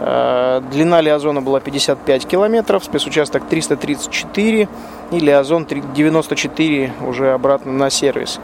Э, 0.00 0.60
длина 0.70 1.00
Лиазона 1.00 1.42
была 1.42 1.60
55 1.60 2.26
километров, 2.26 2.84
спецучасток 2.84 3.46
334 3.46 4.68
и 5.10 5.18
Лиазон 5.18 5.66
94 5.66 6.92
уже 7.06 7.32
обратно 7.32 7.72
на 7.72 7.90
сервис. 7.90 8.38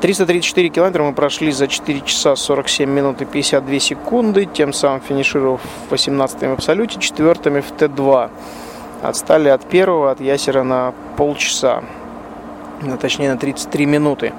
334 0.00 0.68
километра 0.68 1.02
мы 1.02 1.12
прошли 1.12 1.50
за 1.50 1.66
4 1.66 2.00
часа 2.02 2.36
47 2.36 2.88
минут 2.88 3.20
и 3.20 3.24
52 3.24 3.78
секунды, 3.80 4.46
тем 4.46 4.72
самым 4.72 5.00
финишировав 5.00 5.60
18 5.90 6.42
в 6.42 6.52
абсолюте, 6.52 7.00
четвертыми 7.00 7.60
в 7.60 7.72
Т2. 7.72 8.30
Отстали 9.02 9.48
от 9.48 9.64
первого, 9.64 10.12
от 10.12 10.20
Ясера 10.20 10.62
на 10.62 10.92
полчаса, 11.16 11.82
точнее 13.00 13.32
на 13.32 13.38
33 13.38 13.86
минуты. 13.86 14.32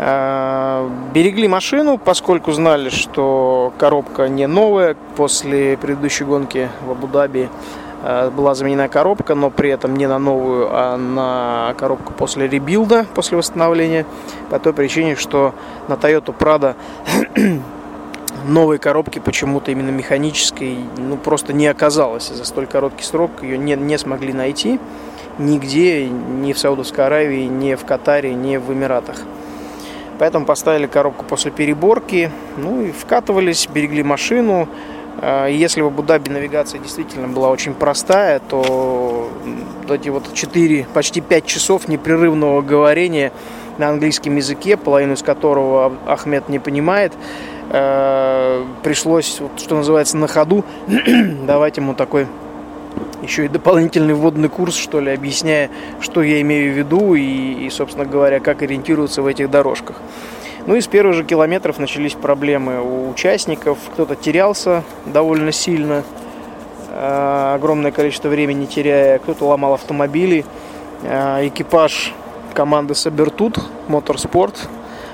Э, 0.00 0.88
берегли 1.12 1.48
машину, 1.48 1.98
поскольку 1.98 2.52
знали, 2.52 2.88
что 2.88 3.72
коробка 3.78 4.28
не 4.28 4.46
новая. 4.46 4.96
После 5.16 5.76
предыдущей 5.76 6.24
гонки 6.24 6.68
в 6.86 6.92
Абу-Даби 6.92 7.48
э, 8.04 8.30
была 8.30 8.54
заменена 8.54 8.86
коробка, 8.86 9.34
но 9.34 9.50
при 9.50 9.70
этом 9.70 9.96
не 9.96 10.06
на 10.06 10.20
новую, 10.20 10.68
а 10.70 10.96
на 10.96 11.74
коробку 11.78 12.12
после 12.12 12.46
ребилда, 12.46 13.06
после 13.12 13.36
восстановления. 13.36 14.06
По 14.50 14.60
той 14.60 14.72
причине, 14.72 15.16
что 15.16 15.52
на 15.88 15.94
Toyota 15.94 16.32
Prado 16.32 16.76
новой 18.46 18.78
коробки 18.78 19.18
почему-то 19.18 19.72
именно 19.72 19.90
механической 19.90 20.78
ну, 20.96 21.16
просто 21.16 21.52
не 21.52 21.66
оказалось. 21.66 22.28
За 22.28 22.44
столь 22.44 22.68
короткий 22.68 23.02
срок 23.02 23.42
ее 23.42 23.58
не, 23.58 23.74
не 23.74 23.98
смогли 23.98 24.32
найти 24.32 24.78
нигде, 25.38 26.08
ни 26.08 26.52
в 26.52 26.58
Саудовской 26.58 27.04
Аравии, 27.04 27.46
ни 27.46 27.74
в 27.74 27.84
Катаре, 27.84 28.34
ни 28.34 28.58
в 28.58 28.72
Эмиратах. 28.72 29.16
Поэтому 30.18 30.44
поставили 30.46 30.86
коробку 30.86 31.24
после 31.24 31.50
переборки, 31.50 32.30
ну 32.56 32.82
и 32.82 32.90
вкатывались, 32.90 33.68
берегли 33.72 34.02
машину. 34.02 34.68
А, 35.20 35.46
если 35.46 35.80
в 35.80 35.86
Абу-Даби 35.86 36.30
навигация 36.30 36.80
действительно 36.80 37.28
была 37.28 37.50
очень 37.50 37.74
простая, 37.74 38.40
то 38.40 39.30
эти 39.88 40.08
вот 40.08 40.32
4, 40.32 40.86
почти 40.92 41.20
5 41.20 41.46
часов 41.46 41.88
непрерывного 41.88 42.62
говорения 42.62 43.32
на 43.78 43.88
английском 43.88 44.36
языке, 44.36 44.76
половину 44.76 45.14
из 45.14 45.22
которого 45.22 45.92
Ахмед 46.06 46.48
не 46.48 46.58
понимает, 46.58 47.12
а, 47.70 48.66
пришлось, 48.82 49.40
что 49.56 49.76
называется, 49.76 50.16
на 50.16 50.26
ходу 50.26 50.64
давать 51.46 51.76
ему 51.76 51.94
такой 51.94 52.26
еще 53.28 53.44
и 53.44 53.48
дополнительный 53.48 54.14
вводный 54.14 54.48
курс, 54.48 54.74
что 54.74 55.00
ли, 55.00 55.12
объясняя, 55.12 55.70
что 56.00 56.22
я 56.22 56.40
имею 56.40 56.72
в 56.72 56.78
виду 56.78 57.14
и, 57.14 57.66
и, 57.66 57.70
собственно 57.70 58.06
говоря, 58.06 58.40
как 58.40 58.62
ориентироваться 58.62 59.20
в 59.20 59.26
этих 59.26 59.50
дорожках. 59.50 59.96
Ну 60.66 60.74
и 60.74 60.80
с 60.80 60.86
первых 60.86 61.14
же 61.14 61.24
километров 61.24 61.78
начались 61.78 62.14
проблемы 62.14 62.80
у 62.80 63.10
участников. 63.10 63.78
Кто-то 63.92 64.16
терялся 64.16 64.82
довольно 65.04 65.52
сильно, 65.52 66.04
э, 66.90 67.52
огромное 67.54 67.92
количество 67.92 68.28
времени 68.28 68.64
теряя, 68.64 69.18
кто-то 69.18 69.44
ломал 69.44 69.74
автомобили. 69.74 70.46
Э, 71.02 71.46
экипаж 71.46 72.14
команды 72.54 72.94
Сабертут 72.94 73.58
Моторспорт, 73.88 74.68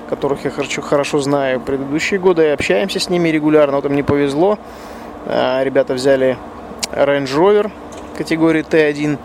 которых 0.09 0.45
я 0.45 0.51
хорошо, 0.51 0.83
хорошо 0.83 1.19
знаю 1.19 1.61
предыдущие 1.61 2.21
годы, 2.21 2.45
и 2.45 2.49
общаемся 2.49 3.01
с 3.01 3.11
ними 3.11 3.29
регулярно. 3.31 3.77
Вот 3.77 3.87
им 3.87 3.97
не 3.97 4.05
повезло. 4.05 4.57
Э, 5.27 5.65
ребята 5.65 5.95
взяли 5.95 6.39
Range 6.93 7.27
Rover 7.27 7.71
категории 8.17 8.63
Т1 8.63 9.19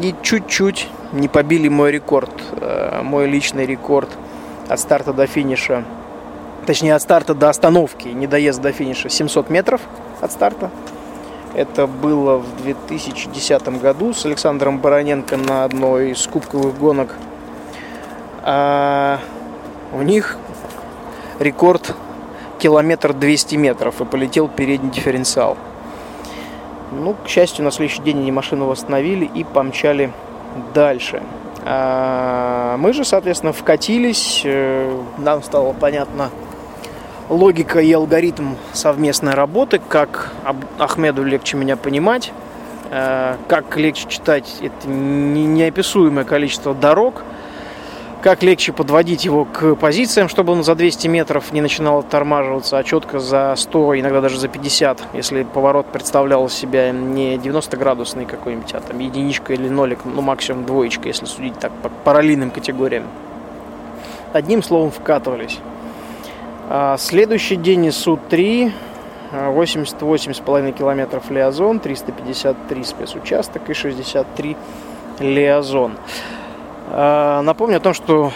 и 0.00 0.14
чуть-чуть 0.22 0.88
не 1.12 1.28
побили 1.28 1.68
мой 1.68 1.90
рекорд, 1.90 2.30
э, 2.60 3.00
мой 3.02 3.26
личный 3.26 3.66
рекорд 3.66 4.10
от 4.68 4.78
старта 4.78 5.12
до 5.12 5.26
финиша. 5.26 5.84
Точнее, 6.66 6.94
от 6.94 7.02
старта 7.02 7.34
до 7.34 7.48
остановки, 7.48 8.08
не 8.08 8.26
доезд 8.26 8.60
до 8.60 8.72
финиша, 8.72 9.08
700 9.08 9.50
метров 9.50 9.80
от 10.20 10.32
старта. 10.32 10.70
Это 11.54 11.86
было 11.86 12.36
в 12.36 12.62
2010 12.62 13.80
году 13.80 14.12
с 14.12 14.26
Александром 14.26 14.78
Бароненко 14.78 15.36
на 15.36 15.64
одной 15.64 16.10
из 16.10 16.26
кубковых 16.26 16.78
гонок. 16.78 17.14
А 18.42 19.18
у 19.92 20.02
них 20.02 20.36
рекорд 21.38 21.94
километр 22.58 23.14
200 23.14 23.56
метров 23.56 24.00
и 24.00 24.04
полетел 24.04 24.48
передний 24.48 24.90
дифференциал. 24.90 25.56
Ну, 26.92 27.14
к 27.22 27.28
счастью, 27.28 27.64
на 27.64 27.70
следующий 27.70 28.02
день 28.02 28.18
они 28.18 28.32
машину 28.32 28.66
восстановили 28.66 29.24
и 29.24 29.44
помчали 29.44 30.12
дальше. 30.74 31.22
А 31.64 32.76
мы 32.78 32.92
же, 32.92 33.04
соответственно, 33.04 33.52
вкатились. 33.52 34.42
Э, 34.44 35.00
нам 35.18 35.42
стало 35.42 35.72
понятно 35.74 36.30
логика 37.28 37.80
и 37.80 37.92
алгоритм 37.92 38.54
совместной 38.72 39.34
работы, 39.34 39.80
как 39.86 40.32
Ахмеду 40.78 41.24
легче 41.24 41.56
меня 41.58 41.76
понимать, 41.76 42.32
э, 42.90 43.36
как 43.48 43.76
легче 43.76 44.08
читать 44.08 44.56
это 44.62 44.88
неописуемое 44.88 46.24
количество 46.24 46.74
дорог– 46.74 47.22
как 48.22 48.42
легче 48.42 48.72
подводить 48.72 49.24
его 49.24 49.44
к 49.44 49.74
позициям, 49.76 50.28
чтобы 50.28 50.52
он 50.52 50.64
за 50.64 50.74
200 50.74 51.06
метров 51.08 51.52
не 51.52 51.60
начинал 51.60 52.00
оттормаживаться, 52.00 52.78
а 52.78 52.84
четко 52.84 53.20
за 53.20 53.54
100, 53.56 54.00
иногда 54.00 54.20
даже 54.20 54.38
за 54.38 54.48
50, 54.48 55.00
если 55.14 55.44
поворот 55.44 55.86
представлял 55.86 56.48
себя 56.48 56.90
не 56.90 57.36
90-градусный 57.36 58.26
какой-нибудь, 58.26 58.72
а 58.74 58.80
там 58.80 58.98
единичка 58.98 59.52
или 59.52 59.68
нолик, 59.68 60.00
ну 60.04 60.20
максимум 60.20 60.64
двоечка, 60.64 61.08
если 61.08 61.26
судить 61.26 61.58
так 61.58 61.72
по 61.82 61.88
параллельным 61.88 62.50
категориям. 62.50 63.04
Одним 64.32 64.62
словом, 64.62 64.90
вкатывались. 64.90 65.58
А 66.68 66.96
следующий 66.98 67.56
день 67.56 67.88
ИСУ-3, 67.88 68.72
88,5 69.32 70.72
километров 70.72 71.30
Лиазон, 71.30 71.80
353 71.80 72.84
спецучасток 72.84 73.70
и 73.70 73.74
63 73.74 74.56
Лиазон. 75.20 75.92
А, 75.92 76.37
напомню 76.90 77.76
о 77.76 77.80
том, 77.80 77.94
что 77.94 78.32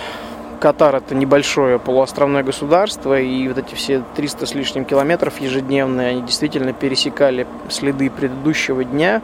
Катар 0.63 0.95
это 0.95 1.17
небольшое 1.17 1.81
полуостровное 1.81 2.45
государство, 2.45 3.19
и 3.19 3.49
вот 3.49 3.59
эти 3.59 3.75
все 3.75 4.05
300 4.15 4.47
с 4.47 4.55
лишним 4.55 4.85
километров 4.85 5.41
ежедневные, 5.41 6.11
они 6.11 6.23
действительно 6.23 6.73
пересекали 6.73 7.49
следы 7.69 8.09
предыдущего 8.11 8.85
дня, 8.85 9.23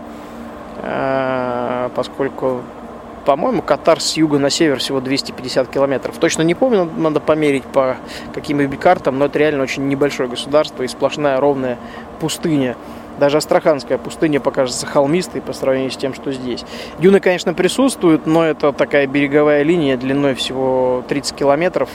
а, 0.82 1.92
поскольку, 1.94 2.62
по-моему, 3.24 3.62
Катар 3.62 4.00
с 4.00 4.16
юга 4.16 4.40
на 4.40 4.50
север 4.50 4.80
всего 4.80 5.00
250 5.00 5.68
километров. 5.68 6.16
Точно 6.18 6.42
не 6.42 6.56
помню, 6.56 6.90
надо 6.96 7.20
померить 7.20 7.62
по 7.62 7.98
каким-нибудь 8.34 8.80
картам, 8.80 9.20
но 9.20 9.26
это 9.26 9.38
реально 9.38 9.62
очень 9.62 9.86
небольшое 9.86 10.28
государство 10.28 10.82
и 10.82 10.88
сплошная 10.88 11.38
ровная 11.38 11.78
пустыня. 12.18 12.74
Даже 13.18 13.38
Астраханская 13.38 13.98
пустыня 13.98 14.40
покажется 14.40 14.86
холмистой 14.86 15.40
по 15.40 15.52
сравнению 15.52 15.90
с 15.90 15.96
тем, 15.96 16.14
что 16.14 16.32
здесь. 16.32 16.64
Дюны, 16.98 17.20
конечно, 17.20 17.52
присутствуют, 17.52 18.26
но 18.26 18.44
это 18.44 18.72
такая 18.72 19.06
береговая 19.06 19.62
линия 19.62 19.96
длиной 19.96 20.34
всего 20.34 21.04
30 21.08 21.36
километров. 21.36 21.90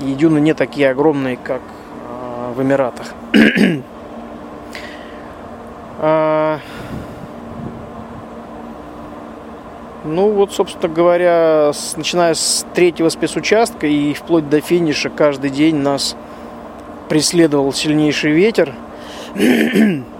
И 0.00 0.12
дюны 0.14 0.40
не 0.40 0.54
такие 0.54 0.90
огромные, 0.90 1.36
как 1.36 1.60
э, 1.62 2.52
в 2.54 2.62
Эмиратах. 2.62 3.14
А, 5.98 6.60
Ну 10.06 10.30
вот, 10.30 10.52
собственно 10.52 10.92
говоря, 10.92 11.72
с, 11.72 11.96
начиная 11.96 12.34
с 12.34 12.64
третьего 12.74 13.08
спецучастка 13.08 13.86
и 13.88 14.14
вплоть 14.14 14.48
до 14.48 14.60
финиша 14.60 15.10
каждый 15.10 15.50
день 15.50 15.76
нас 15.76 16.16
преследовал 17.08 17.72
сильнейший 17.72 18.32
ветер. 18.32 18.74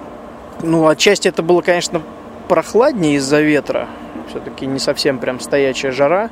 ну, 0.66 0.87
отчасти 0.88 1.28
это 1.28 1.42
было, 1.42 1.62
конечно, 1.62 2.02
прохладнее 2.49 3.16
из-за 3.16 3.40
ветра. 3.40 3.88
Все-таки 4.28 4.66
не 4.66 4.78
совсем 4.78 5.18
прям 5.18 5.40
стоячая 5.40 5.92
жара. 5.92 6.30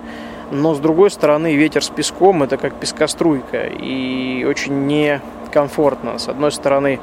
Но, 0.51 0.75
с 0.75 0.79
другой 0.79 1.11
стороны, 1.11 1.55
ветер 1.55 1.83
с 1.83 1.89
песком– 1.89 2.43
это 2.45 2.57
как 2.57 2.75
пескоструйка. 2.75 3.67
И 3.67 4.45
очень 4.45 4.87
некомфортно. 4.87 6.19
С 6.19 6.29
одной 6.29 6.53
стороны, 6.53 7.01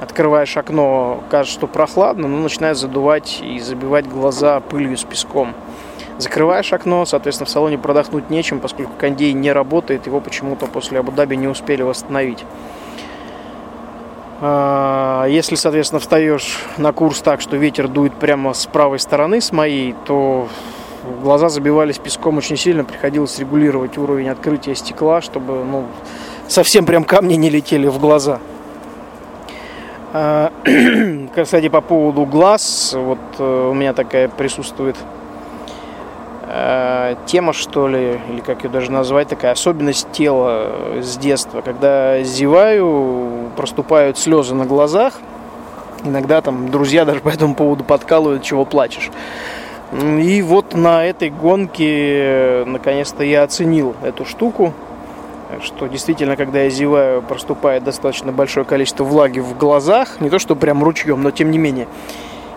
открываешь 0.00 0.56
окно, 0.56 1.22
кажется, 1.30 1.58
что 1.58 1.66
прохладно, 1.66 2.28
но 2.28 2.38
начинает 2.38 2.76
задувать 2.76 3.40
и 3.42 3.58
забивать 3.58 4.08
глаза 4.08 4.60
пылью 4.60 4.96
с 4.96 5.04
песком. 5.04 5.54
Закрываешь 6.18 6.72
окно, 6.72 7.04
соответственно, 7.04 7.46
в 7.46 7.50
салоне 7.50 7.78
продохнуть 7.78 8.30
нечем, 8.30 8.60
поскольку 8.60 8.92
кондей 8.98 9.32
не 9.32 9.52
работает, 9.52 10.06
его 10.06 10.20
почему-то 10.20 10.66
после 10.66 10.98
Абу-Даби 10.98 11.36
не 11.36 11.46
успели 11.46 11.82
восстановить. 11.82 12.44
А, 14.40 15.26
если, 15.26 15.56
соответственно, 15.56 16.00
встаешь 16.00 16.64
на 16.76 16.92
курс 16.92 17.20
так, 17.20 17.40
что 17.40 17.56
ветер 17.56 17.88
дует 17.88 18.14
прямо 18.14 18.54
с 18.54 18.66
правой 18.66 19.00
стороны, 19.00 19.40
с 19.40 19.52
моей, 19.52 19.94
то 20.04 20.48
глаза 21.22 21.48
забивались 21.48 21.98
песком 21.98 22.38
очень 22.38 22.56
сильно, 22.56 22.84
приходилось 22.84 23.38
регулировать 23.38 23.98
уровень 23.98 24.28
открытия 24.28 24.74
стекла, 24.74 25.20
чтобы 25.20 25.64
ну, 25.64 25.86
совсем 26.46 26.86
прям 26.86 27.04
камни 27.04 27.34
не 27.34 27.50
летели 27.50 27.88
в 27.88 27.98
глаза. 27.98 28.38
А, 30.12 30.52
кстати, 31.42 31.68
по 31.68 31.80
поводу 31.80 32.24
глаз, 32.24 32.94
вот 32.96 33.18
э, 33.38 33.68
у 33.70 33.74
меня 33.74 33.92
такая 33.92 34.28
присутствует 34.28 34.96
э, 36.48 37.14
тема, 37.26 37.52
что 37.52 37.88
ли, 37.88 38.18
или 38.30 38.40
как 38.40 38.64
ее 38.64 38.70
даже 38.70 38.90
назвать, 38.90 39.28
такая 39.28 39.52
особенность 39.52 40.10
тела 40.12 40.70
с 41.00 41.16
детства. 41.16 41.60
Когда 41.60 42.22
зеваю, 42.22 43.50
проступают 43.56 44.18
слезы 44.18 44.54
на 44.54 44.64
глазах. 44.66 45.14
Иногда 46.04 46.40
там 46.40 46.70
друзья 46.70 47.04
даже 47.04 47.20
по 47.20 47.28
этому 47.28 47.54
поводу 47.54 47.84
подкалывают, 47.84 48.42
чего 48.42 48.64
плачешь. 48.64 49.10
И 49.92 50.42
вот 50.42 50.74
на 50.74 51.04
этой 51.04 51.30
гонке 51.30 52.64
наконец-то 52.66 53.24
я 53.24 53.42
оценил 53.42 53.94
эту 54.02 54.24
штуку 54.24 54.74
что 55.62 55.86
действительно, 55.86 56.36
когда 56.36 56.62
я 56.62 56.70
зеваю, 56.70 57.22
проступает 57.22 57.82
достаточно 57.82 58.32
большое 58.32 58.66
количество 58.66 59.04
влаги 59.04 59.40
в 59.40 59.56
глазах, 59.56 60.20
не 60.20 60.28
то 60.28 60.38
что 60.38 60.54
прям 60.54 60.84
ручьем, 60.84 61.22
но 61.22 61.30
тем 61.30 61.50
не 61.50 61.58
менее. 61.58 61.88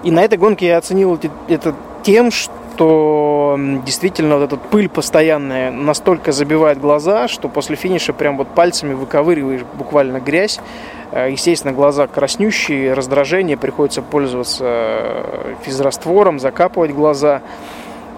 И 0.03 0.11
на 0.11 0.21
этой 0.21 0.37
гонке 0.37 0.67
я 0.67 0.77
оценил 0.77 1.17
это 1.47 1.75
тем, 2.03 2.31
что 2.31 2.53
действительно 2.77 4.37
вот 4.37 4.43
эта 4.43 4.57
пыль 4.57 4.89
постоянная 4.89 5.71
настолько 5.71 6.31
забивает 6.31 6.79
глаза, 6.79 7.27
что 7.27 7.49
после 7.49 7.75
финиша 7.75 8.13
прям 8.13 8.37
вот 8.37 8.47
пальцами 8.47 8.93
выковыриваешь 8.93 9.61
буквально 9.77 10.19
грязь. 10.19 10.59
Э, 11.11 11.29
естественно, 11.29 11.73
глаза 11.73 12.07
краснющие, 12.07 12.93
раздражение, 12.93 13.57
приходится 13.57 14.01
пользоваться 14.01 14.63
э, 14.65 15.55
физраствором, 15.63 16.39
закапывать 16.39 16.91
глаза. 16.91 17.41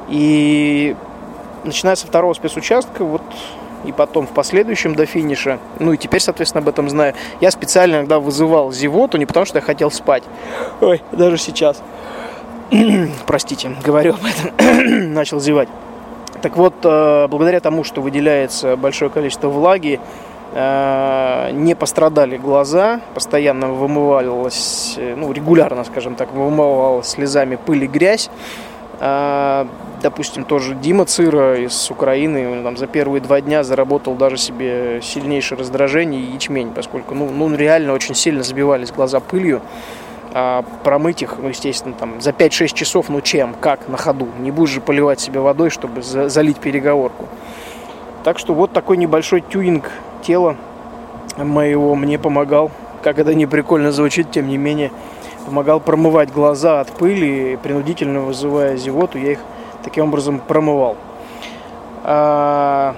И 0.10 0.96
начиная 1.64 1.96
со 1.96 2.08
второго 2.08 2.34
спецучастка, 2.34 3.04
вот 3.04 3.24
и 3.86 3.92
потом 3.92 4.28
в 4.28 4.32
последующем 4.32 4.96
до 4.96 5.06
финиша, 5.06 5.60
ну 5.80 5.94
и 5.94 5.98
теперь, 5.98 6.22
соответственно, 6.22 6.62
об 6.62 6.70
этом 6.70 6.90
знаю, 6.90 7.16
я 7.42 7.52
специально 7.52 7.96
иногда 7.96 8.20
вызывал 8.20 8.72
зевоту, 8.72 9.18
не 9.18 9.26
потому 9.26 9.46
что 9.46 9.58
я 9.58 9.62
хотел 9.62 9.92
спать, 9.92 10.24
ой, 10.82 11.02
даже 11.12 11.38
сейчас, 11.38 11.82
простите, 13.26 13.76
говорю 13.86 14.14
об 14.14 14.26
этом, 14.26 15.14
начал 15.14 15.40
зевать. 15.40 15.70
Так 16.42 16.58
вот, 16.58 16.74
э, 16.84 17.28
благодаря 17.30 17.60
тому, 17.60 17.84
что 17.84 18.02
выделяется 18.02 18.76
большое 18.76 19.10
количество 19.10 19.48
влаги, 19.48 20.00
э, 20.54 21.52
не 21.54 21.76
пострадали 21.76 22.38
глаза, 22.38 23.00
постоянно 23.14 23.70
вымывалась, 23.70 24.96
э, 24.98 25.16
ну, 25.16 25.32
регулярно, 25.32 25.84
скажем 25.84 26.16
так, 26.16 26.34
вымывалась 26.34 27.08
слезами 27.08 27.56
пыль 27.56 27.84
и 27.84 27.88
грязь, 27.88 28.30
допустим, 30.02 30.46
тоже 30.46 30.76
Дима 30.76 31.06
Цира 31.06 31.60
из 31.60 31.90
Украины, 31.90 32.48
он 32.48 32.64
там 32.64 32.78
за 32.78 32.88
первые 32.88 33.20
два 33.22 33.42
дня 33.42 33.64
заработал 33.64 34.14
даже 34.14 34.38
себе 34.38 35.02
сильнейшее 35.02 35.58
раздражение 35.58 36.22
и 36.22 36.32
ячмень, 36.32 36.72
поскольку, 36.74 37.14
ну, 37.14 37.30
ну 37.30 37.54
реально 37.54 37.94
очень 37.94 38.16
сильно 38.16 38.44
забивались 38.44 38.92
глаза 38.92 39.20
пылью. 39.20 39.62
А 40.36 40.66
промыть 40.84 41.22
их, 41.22 41.36
ну, 41.40 41.50
естественно, 41.50 41.94
там 41.94 42.20
за 42.20 42.32
5-6 42.32 42.74
часов, 42.74 43.10
ну 43.10 43.22
чем, 43.22 43.54
как, 43.60 43.88
на 43.88 43.98
ходу. 43.98 44.28
Не 44.40 44.50
будешь 44.50 44.72
же 44.72 44.82
поливать 44.82 45.20
себе 45.20 45.40
водой, 45.40 45.70
чтобы 45.70 46.02
за 46.02 46.28
залить 46.28 46.58
переговорку. 46.58 47.28
Так 48.24 48.40
что 48.40 48.56
вот 48.56 48.72
такой 48.72 48.98
небольшой 48.98 49.42
тюнинг 49.42 49.92
тела 50.24 50.56
моего 51.38 51.94
мне 51.94 52.18
помогал. 52.18 52.72
Как 53.04 53.20
это 53.20 53.36
не 53.36 53.46
прикольно 53.46 53.92
звучит, 53.92 54.32
тем 54.32 54.48
не 54.48 54.58
менее, 54.58 54.92
помогал 55.46 55.80
промывать 55.80 56.32
глаза 56.32 56.80
от 56.80 56.90
пыли, 56.90 57.60
принудительно 57.62 58.22
вызывая 58.22 58.76
зевоту, 58.78 59.20
я 59.20 59.34
их 59.34 59.40
таким 59.84 60.06
образом 60.06 60.40
промывал. 60.40 60.98
А 62.04 62.96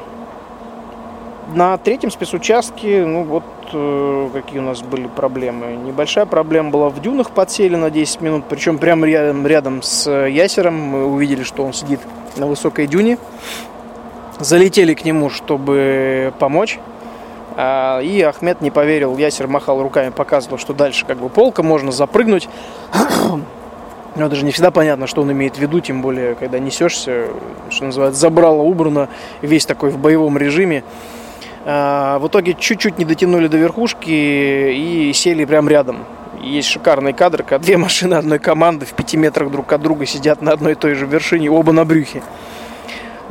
на 1.54 1.78
третьем 1.78 2.12
спецучастке, 2.12 3.06
ну 3.06 3.24
вот 3.24 3.44
какие 4.34 4.60
у 4.60 4.64
нас 4.64 4.82
были 4.82 5.08
проблемы. 5.08 5.76
Небольшая 5.76 6.26
проблема 6.26 6.70
была 6.70 6.90
в 6.90 7.02
дюнах, 7.02 7.32
подсели 7.32 7.76
на 7.76 7.90
10 7.90 8.22
минут, 8.22 8.46
причем 8.50 8.78
прямо 8.78 9.08
рядом, 9.08 9.46
рядом 9.46 9.82
с 9.82 10.10
Ясером. 10.10 10.76
Мы 10.76 11.06
увидели, 11.06 11.44
что 11.44 11.64
он 11.64 11.74
сидит 11.74 12.00
на 12.38 12.48
высокой 12.48 12.88
дюне. 12.88 13.18
Залетели 14.40 14.94
к 14.94 15.06
нему, 15.06 15.30
чтобы 15.30 16.34
помочь. 16.40 16.80
А, 17.58 18.00
и 18.02 18.22
Ахмед 18.22 18.62
не 18.62 18.70
поверил, 18.70 19.18
Ясер 19.18 19.48
махал 19.48 19.82
руками, 19.82 20.10
показывал, 20.10 20.58
что 20.58 20.74
дальше 20.74 21.06
как 21.06 21.18
бы 21.18 21.30
полка, 21.30 21.64
можно 21.64 21.92
запрыгнуть. 21.92 22.50
Но 24.16 24.30
даже 24.30 24.46
не 24.46 24.52
всегда 24.52 24.72
понятно, 24.72 25.08
что 25.08 25.22
он 25.22 25.32
имеет 25.32 25.56
в 25.56 25.60
виду, 25.60 25.80
тем 25.80 26.02
более, 26.02 26.36
когда 26.36 26.60
несешься, 26.60 27.28
что 27.70 27.86
называется, 27.86 28.20
забрало, 28.20 28.62
убрано, 28.62 29.10
весь 29.42 29.66
такой 29.66 29.90
в 29.90 29.98
боевом 29.98 30.38
режиме. 30.38 30.84
А, 31.66 32.20
в 32.20 32.28
итоге 32.28 32.54
чуть-чуть 32.54 33.00
не 33.00 33.06
дотянули 33.06 33.48
до 33.48 33.58
верхушки 33.58 34.10
и 34.10 35.12
сели 35.14 35.46
прямо 35.46 35.70
рядом. 35.70 36.06
Есть 36.42 36.68
шикарный 36.68 37.14
кадр, 37.14 37.42
когда 37.42 37.58
две 37.58 37.78
машины 37.86 38.14
одной 38.14 38.38
команды 38.38 38.86
в 38.86 38.94
пяти 38.94 39.18
метрах 39.18 39.52
друг 39.52 39.74
от 39.74 39.82
друга 39.82 40.06
сидят 40.06 40.42
на 40.42 40.52
одной 40.52 40.74
и 40.74 40.76
той 40.76 40.94
же 40.94 41.08
вершине, 41.08 41.50
оба 41.50 41.72
на 41.72 41.84
брюхе. 41.84 42.22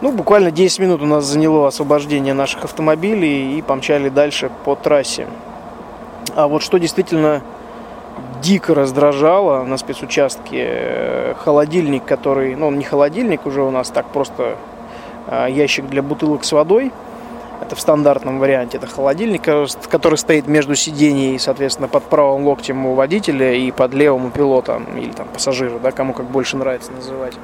Ну, 0.03 0.11
буквально 0.11 0.51
10 0.51 0.81
минут 0.81 1.03
у 1.03 1.07
нас 1.07 1.25
заняло 1.25 1.69
освобождение 1.69 2.35
наших 2.35 2.65
автомобилей 2.65 3.57
и 3.57 3.63
помчали 3.63 4.09
дальше 4.09 4.51
по 4.65 4.75
трассе. 4.75 5.29
А 6.35 6.49
вот 6.49 6.63
что 6.63 6.79
действительно 6.79 7.43
дико 8.43 8.75
раздражало 8.75 9.63
на 9.63 9.77
спецучастке, 9.77 10.67
э, 10.67 11.35
холодильник, 11.39 12.05
который, 12.05 12.57
ну, 12.57 12.71
не 12.73 12.85
холодильник 12.85 13.47
уже 13.47 13.63
у 13.63 13.71
нас, 13.71 13.91
так 13.91 14.07
просто 14.07 14.57
а, 15.27 15.47
ящик 15.47 15.87
для 15.89 16.03
бутылок 16.03 16.45
с 16.45 16.53
водой. 16.53 16.93
Это 17.61 17.77
в 17.77 17.81
стандартном 17.81 18.39
варианте. 18.41 18.79
Это 18.79 18.87
холодильник, 18.87 19.47
э, 19.47 19.67
который 19.89 20.19
стоит 20.19 20.47
между 20.47 20.75
сиденьей, 20.75 21.39
соответственно, 21.39 21.89
под 21.89 22.05
правым 22.05 22.47
локтем 22.47 22.87
у 22.87 22.95
водителя 22.95 23.55
и 23.55 23.71
под 23.71 23.95
левым 23.95 24.27
у 24.27 24.31
пилота 24.31 24.83
или 24.97 25.13
там 25.13 25.29
пассажира, 25.29 25.79
да, 25.79 25.91
кому 25.93 26.13
как 26.13 26.27
больше 26.27 26.57
нравится 26.57 26.93
называть. 26.93 27.35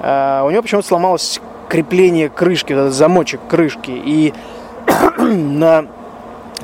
А, 0.00 0.44
у 0.44 0.50
него 0.50 0.62
почему-то 0.62 0.86
сломалась 0.86 1.40
крепление 1.68 2.28
крышки, 2.28 2.72
этот 2.72 2.92
замочек 2.92 3.40
крышки. 3.48 3.90
И 3.90 4.32
на 5.18 5.86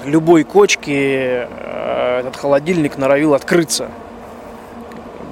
любой 0.05 0.45
кочке 0.45 1.49
э, 1.51 2.21
этот 2.21 2.37
холодильник 2.37 2.97
норовил 2.97 3.35
открыться. 3.35 3.89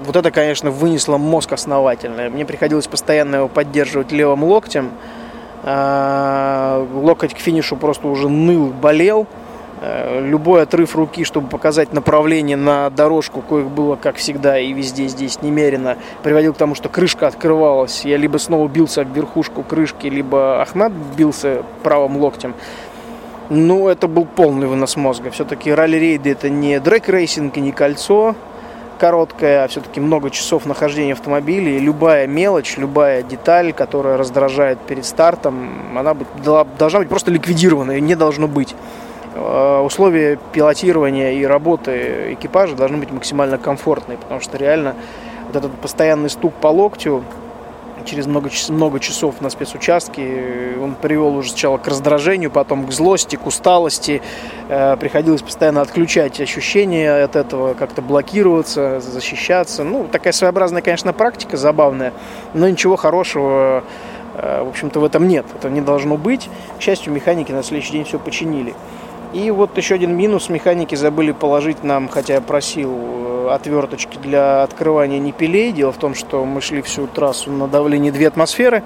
Вот 0.05 0.17
это, 0.17 0.31
конечно, 0.31 0.71
вынесло 0.71 1.17
мозг 1.17 1.53
основательно. 1.53 2.29
Мне 2.29 2.45
приходилось 2.45 2.89
постоянно 2.89 3.37
его 3.37 3.49
поддерживать 3.49 4.11
левым 4.11 4.45
локтем. 4.45 4.91
А, 5.65 6.87
локоть 6.95 7.35
к 7.35 7.39
финишу 7.39 7.77
просто 7.77 8.09
уже 8.09 8.29
ныл, 8.29 8.69
болел. 8.69 9.27
Э, 9.85 10.21
любой 10.25 10.63
отрыв 10.63 10.95
руки, 10.95 11.25
чтобы 11.25 11.49
показать 11.49 11.93
направление 11.93 12.57
на 12.57 12.89
дорожку, 12.91 13.43
коих 13.43 13.67
было, 13.67 13.97
как 13.97 14.15
всегда, 14.15 14.57
и 14.57 14.73
везде 14.73 15.09
здесь 15.09 15.43
немерено, 15.43 15.97
приводил 16.23 16.55
к 16.55 16.57
тому, 16.57 16.77
что 16.77 16.89
крышка 16.89 17.27
открывалась. 17.27 18.05
Я 18.05 18.17
либо 18.17 18.39
снова 18.39 18.69
бился 18.69 19.03
в 19.03 19.09
верхушку 19.09 19.65
крышки, 19.65 20.07
либо 20.07 20.63
Ахмад 20.63 20.93
бился 21.17 21.65
правым 21.83 22.19
локтем. 22.19 22.55
Ну, 23.51 23.89
это 23.89 24.07
был 24.07 24.25
полный 24.25 24.69
вынос 24.69 24.97
мозга. 24.97 25.31
Все-таки 25.31 25.73
ралли-рейды 25.73 26.31
это 26.31 26.49
не 26.49 26.79
дрэг-рейсинг 26.79 27.57
и 27.57 27.61
не 27.61 27.73
кольцо 27.73 28.37
короткое, 29.03 29.65
а 29.65 29.67
все-таки 29.67 29.99
много 29.99 30.31
часов 30.31 30.65
нахождения 30.65 31.15
автомобиля. 31.15 31.73
И 31.73 31.81
любая 31.81 32.29
мелочь, 32.29 32.77
любая 32.77 33.25
деталь, 33.25 33.73
которая 33.73 34.17
раздражает 34.17 34.79
перед 34.79 35.05
стартом, 35.05 35.99
она 35.99 36.15
должна 36.79 37.01
быть 37.01 37.09
просто 37.09 37.33
ликвидирована, 37.33 37.93
и 37.99 38.01
не 38.01 38.15
должно 38.15 38.47
быть. 38.47 38.77
Э, 39.35 39.81
условия 39.81 40.39
пилотирования 40.53 41.33
и 41.33 41.45
работы 41.45 42.35
экипажа 42.35 42.77
должны 42.77 42.99
быть 42.99 43.11
максимально 43.11 43.59
комфортные, 43.59 44.19
потому 44.19 44.39
что 44.39 44.57
реально 44.57 44.95
вот 45.49 45.57
этот 45.57 45.73
постоянный 45.81 46.31
стук 46.31 46.55
по 46.55 46.69
локтю 46.69 47.25
через 48.05 48.27
много, 48.27 48.51
много 48.69 49.01
часов 49.01 49.41
на 49.41 49.51
спецучастке 49.51 50.77
он 50.81 50.95
привел 50.95 51.37
уже 51.37 51.51
сначала 51.51 51.79
к 51.79 51.87
раздражению, 51.87 52.51
потом 52.51 52.87
к 52.87 52.93
злости, 52.93 53.37
к 53.37 53.47
усталости. 53.47 54.23
Э, 54.69 54.97
приходилось 54.97 55.43
постоянно 55.43 55.81
отключать 55.81 56.41
ощущения 56.41 57.25
от 57.25 57.37
этого, 57.37 57.75
как-то 57.75 58.03
блокироваться, 58.03 59.01
защищаться. 59.01 59.85
Ну, 59.85 60.09
такая 60.11 60.33
своеобразная, 60.33 60.83
конечно, 60.83 61.13
практика, 61.13 61.57
забавная, 61.57 62.13
но 62.55 62.69
ничего 62.69 62.97
хорошего, 62.97 63.85
э, 64.35 64.63
в 64.65 64.69
общем-то, 64.69 65.01
в 65.01 65.05
этом 65.05 65.29
нет. 65.29 65.47
Это 65.55 65.71
не 65.71 65.81
должно 65.81 66.17
быть. 66.17 66.49
К 66.79 66.83
счастью, 66.83 67.13
механики 67.13 67.53
на 67.53 67.63
следующий 67.63 67.93
день 67.93 68.05
все 68.05 68.19
починили. 68.19 68.75
И 69.33 69.51
вот 69.51 69.77
еще 69.79 69.95
один 69.95 70.15
минус. 70.15 70.51
Механики 70.51 70.95
забыли 70.95 71.33
положить 71.33 71.83
нам, 71.83 72.09
хотя 72.09 72.35
я 72.35 72.41
просил 72.43 72.93
э, 72.93 73.49
отверточки 73.51 74.19
для 74.19 74.63
открывания 74.63 75.19
ниппелей. 75.19 75.73
Дело 75.73 75.91
в 75.93 75.97
том, 75.97 76.15
что 76.15 76.45
мы 76.45 76.61
шли 76.61 76.83
всю 76.83 77.07
трассу 77.07 77.51
на 77.51 77.67
давлении 77.67 78.11
2 78.11 78.29
атмосферы, 78.29 78.83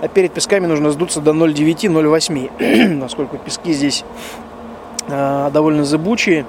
а 0.00 0.08
перед 0.08 0.32
песками 0.32 0.66
нужно 0.66 0.90
сдуться 0.90 1.22
до 1.22 1.30
0,9-0,8, 1.30 2.88
насколько 3.00 3.38
пески 3.38 3.72
здесь 3.72 4.04
э, 5.08 5.50
довольно 5.50 5.84
зыбучие 5.84 6.44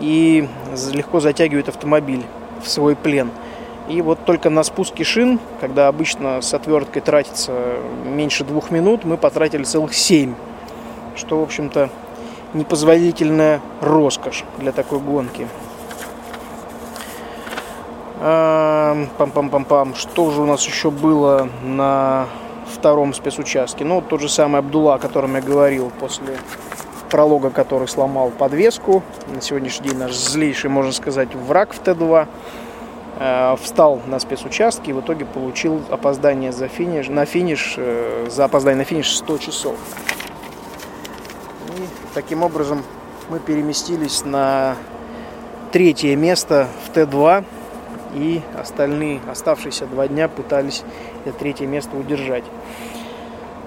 и 0.00 0.46
легко 0.92 1.20
затягивают 1.20 1.70
автомобиль 1.70 2.24
в 2.62 2.68
свой 2.68 2.94
плен. 2.94 3.30
И 3.88 4.02
вот 4.02 4.18
только 4.26 4.50
на 4.50 4.64
спуске 4.64 5.02
шин, 5.04 5.40
когда 5.60 5.88
обычно 5.88 6.42
с 6.42 6.52
отверткой 6.52 7.00
тратится 7.00 7.52
меньше 8.04 8.44
двух 8.44 8.70
минут, 8.70 9.04
мы 9.04 9.16
потратили 9.16 9.62
целых 9.62 9.94
семь. 9.94 10.34
Что, 11.16 11.38
в 11.38 11.42
общем-то, 11.42 11.90
непозволительная 12.54 13.60
роскошь 13.80 14.44
для 14.58 14.72
такой 14.72 15.00
гонки. 15.00 15.46
Пам-пам-пам-пам. 18.20 19.94
Что 19.94 20.30
же 20.30 20.40
у 20.40 20.46
нас 20.46 20.64
еще 20.66 20.90
было 20.90 21.48
на 21.62 22.26
втором 22.72 23.12
спецучастке? 23.12 23.84
Ну, 23.84 24.00
тот 24.00 24.20
же 24.20 24.28
самый 24.28 24.60
Абдулла, 24.60 24.94
о 24.94 24.98
котором 24.98 25.34
я 25.34 25.42
говорил 25.42 25.92
после 26.00 26.38
пролога, 27.10 27.50
который 27.50 27.86
сломал 27.86 28.30
подвеску. 28.30 29.02
На 29.28 29.42
сегодняшний 29.42 29.90
день 29.90 29.98
наш 29.98 30.14
злейший, 30.14 30.70
можно 30.70 30.92
сказать, 30.92 31.34
враг 31.34 31.74
в 31.74 31.82
Т2. 31.82 32.26
Э, 33.16 33.54
встал 33.60 34.00
на 34.06 34.18
спецучастке 34.18 34.90
и 34.90 34.92
в 34.92 35.00
итоге 35.00 35.24
получил 35.24 35.80
опоздание 35.90 36.50
за 36.50 36.66
финиш, 36.66 37.08
на 37.08 37.24
финиш, 37.26 37.74
э, 37.76 38.26
за 38.28 38.46
опоздание 38.46 38.78
на 38.78 38.84
финиш 38.84 39.16
100 39.16 39.38
часов. 39.38 39.76
Таким 42.14 42.44
образом, 42.44 42.84
мы 43.28 43.40
переместились 43.40 44.24
на 44.24 44.76
третье 45.72 46.14
место 46.14 46.68
в 46.86 46.96
Т2 46.96 47.44
и 48.14 48.40
остальные 48.56 49.20
оставшиеся 49.28 49.86
два 49.86 50.06
дня 50.06 50.28
пытались 50.28 50.84
это 51.24 51.36
третье 51.36 51.66
место 51.66 51.96
удержать. 51.96 52.44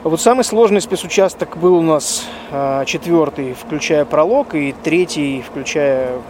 Вот 0.03 0.21
самый 0.21 0.45
сложный 0.45 0.79
спецучасток 0.79 1.57
был 1.57 1.75
у 1.75 1.81
нас 1.81 2.25
э, 2.51 2.83
четвертый, 2.85 3.53
включая 3.53 4.05
пролог, 4.05 4.55
и 4.55 4.73
третий, 4.81 5.41
включая 5.45 6.21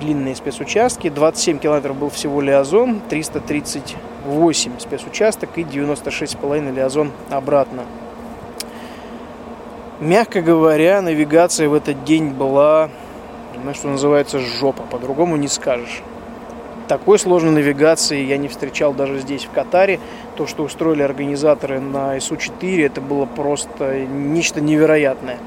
длинные 0.00 0.34
спецучастки. 0.34 1.10
27 1.10 1.58
километров 1.58 1.96
был 1.98 2.08
всего 2.08 2.40
Лиазон, 2.40 3.02
338 3.10 4.78
спецучасток 4.78 5.50
и 5.58 5.62
96,5 5.62 6.74
Лиазон 6.74 7.12
обратно. 7.28 7.82
Мягко 10.00 10.42
говоря, 10.42 11.00
навигация 11.00 11.70
в 11.70 11.74
этот 11.74 12.04
день 12.04 12.28
была, 12.28 12.90
ну, 13.64 13.72
что 13.72 13.88
называется, 13.88 14.38
жопа, 14.40 14.82
по-другому 14.82 15.36
не 15.36 15.48
скажешь. 15.48 16.02
Такой 16.86 17.18
сложной 17.18 17.52
навигации 17.52 18.22
я 18.22 18.36
не 18.36 18.48
встречал 18.48 18.92
даже 18.92 19.18
здесь, 19.20 19.44
в 19.44 19.50
Катаре. 19.50 19.98
То, 20.36 20.46
что 20.46 20.64
устроили 20.64 21.02
организаторы 21.02 21.80
на 21.80 22.20
СУ-4, 22.20 22.84
это 22.84 23.00
было 23.00 23.24
просто 23.24 24.04
нечто 24.04 24.60
невероятное. 24.60 25.38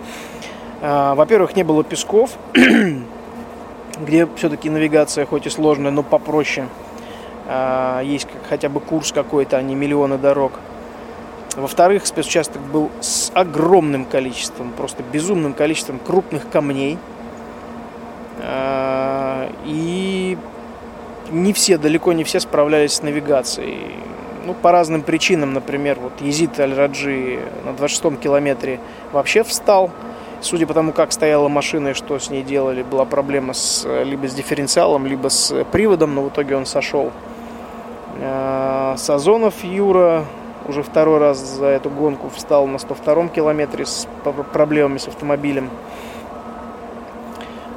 А, 0.81 1.13
во-первых, 1.13 1.55
не 1.55 1.63
было 1.63 1.83
песков, 1.83 2.31
где 4.01 4.27
все-таки 4.35 4.71
навигация 4.71 5.27
хоть 5.27 5.45
и 5.45 5.51
сложная, 5.51 5.91
но 5.91 6.01
попроще. 6.01 6.67
А, 7.47 8.01
есть 8.01 8.27
хотя 8.49 8.67
бы 8.67 8.79
курс 8.79 9.11
какой-то, 9.11 9.57
а 9.57 9.61
не 9.61 9.75
миллионы 9.75 10.17
дорог. 10.17 10.53
Во-вторых, 11.55 12.05
спецучасток 12.05 12.61
был 12.61 12.91
с 13.01 13.31
огромным 13.33 14.05
количеством, 14.05 14.71
просто 14.71 15.03
безумным 15.03 15.53
количеством 15.53 15.99
крупных 15.99 16.49
камней. 16.49 16.97
А, 18.41 19.51
и 19.65 20.37
не 21.31 21.53
все, 21.53 21.77
далеко 21.77 22.13
не 22.13 22.23
все 22.23 22.39
справлялись 22.39 22.93
с 22.93 23.01
навигацией. 23.01 23.91
Ну, 24.45 24.53
по 24.53 24.71
разным 24.71 25.01
причинам, 25.01 25.53
например, 25.53 25.99
вот 25.99 26.13
Езид 26.21 26.59
Аль-Раджи 26.59 27.39
на 27.65 27.69
26-м 27.69 28.17
километре 28.17 28.79
вообще 29.11 29.43
встал. 29.43 29.91
Судя 30.41 30.65
по 30.65 30.73
тому, 30.73 30.93
как 30.93 31.11
стояла 31.11 31.49
машина 31.49 31.89
и 31.89 31.93
что 31.93 32.17
с 32.17 32.29
ней 32.29 32.43
делали, 32.43 32.81
была 32.83 33.03
проблема 33.03 33.53
с, 33.53 33.85
либо 34.03 34.27
с 34.27 34.33
дифференциалом, 34.33 35.05
либо 35.05 35.27
с 35.27 35.65
приводом, 35.65 36.15
но 36.15 36.23
в 36.23 36.29
итоге 36.29 36.55
он 36.55 36.65
сошел. 36.65 37.11
А, 38.21 38.95
Сазонов 38.97 39.63
Юра 39.63 40.25
уже 40.69 40.83
второй 40.83 41.19
раз 41.19 41.39
за 41.39 41.65
эту 41.65 41.89
гонку 41.89 42.29
встал 42.29 42.67
на 42.67 42.77
102-м 42.77 43.29
километре 43.29 43.85
с 43.85 44.07
проблемами 44.53 44.97
с 44.97 45.07
автомобилем. 45.07 45.69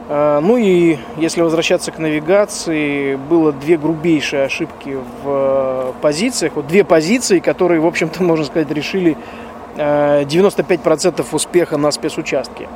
А, 0.08 0.40
ну 0.40 0.56
и 0.58 0.98
если 1.16 1.40
возвращаться 1.40 1.90
к 1.90 1.98
навигации, 1.98 3.16
было 3.16 3.52
две 3.52 3.78
грубейшие 3.78 4.44
ошибки 4.44 4.98
в 5.24 5.26
э, 5.26 5.92
позициях. 6.02 6.52
Вот 6.54 6.66
две 6.66 6.84
позиции, 6.84 7.38
которые, 7.38 7.80
в 7.80 7.86
общем-то, 7.86 8.22
можно 8.24 8.44
сказать, 8.44 8.70
решили 8.70 9.16
95% 9.76 11.20
э, 11.20 11.24
успеха 11.32 11.78
на 11.78 11.90
спецучастке. 11.90 12.68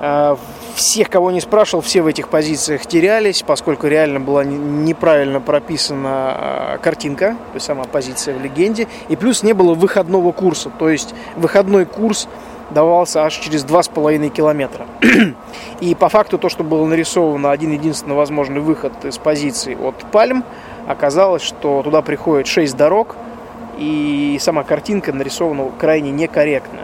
А, 0.00 0.36
всех, 0.76 1.08
кого 1.08 1.30
не 1.30 1.40
спрашивал, 1.40 1.82
все 1.82 2.02
в 2.02 2.06
этих 2.06 2.28
позициях 2.28 2.84
терялись, 2.86 3.42
поскольку 3.42 3.86
реально 3.86 4.20
была 4.20 4.44
неправильно 4.44 5.40
прописана 5.40 6.10
а, 6.10 6.78
картинка, 6.78 7.30
то 7.30 7.54
есть 7.54 7.66
сама 7.66 7.84
позиция 7.84 8.36
в 8.36 8.42
легенде, 8.42 8.86
и 9.08 9.16
плюс 9.16 9.42
не 9.42 9.54
было 9.54 9.74
выходного 9.74 10.32
курса, 10.32 10.70
то 10.78 10.90
есть 10.90 11.14
выходной 11.34 11.86
курс 11.86 12.28
давался 12.70 13.24
аж 13.24 13.34
через 13.36 13.64
2,5 13.64 14.28
километра. 14.28 14.86
И 15.80 15.94
по 15.94 16.08
факту 16.08 16.36
то, 16.36 16.48
что 16.48 16.64
было 16.64 16.84
нарисовано 16.84 17.52
один 17.52 17.72
единственный 17.72 18.16
возможный 18.16 18.60
выход 18.60 18.92
из 19.04 19.18
позиции 19.18 19.76
от 19.80 19.94
Пальм, 20.10 20.44
оказалось, 20.86 21.42
что 21.42 21.82
туда 21.82 22.02
приходит 22.02 22.48
6 22.48 22.76
дорог, 22.76 23.16
и 23.78 24.36
сама 24.40 24.62
картинка 24.64 25.12
нарисована 25.12 25.70
крайне 25.78 26.10
некорректно. 26.10 26.80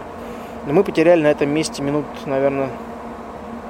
Но 0.65 0.73
мы 0.73 0.83
потеряли 0.83 1.21
на 1.21 1.27
этом 1.27 1.49
месте 1.49 1.81
минут, 1.83 2.05
наверное, 2.25 2.69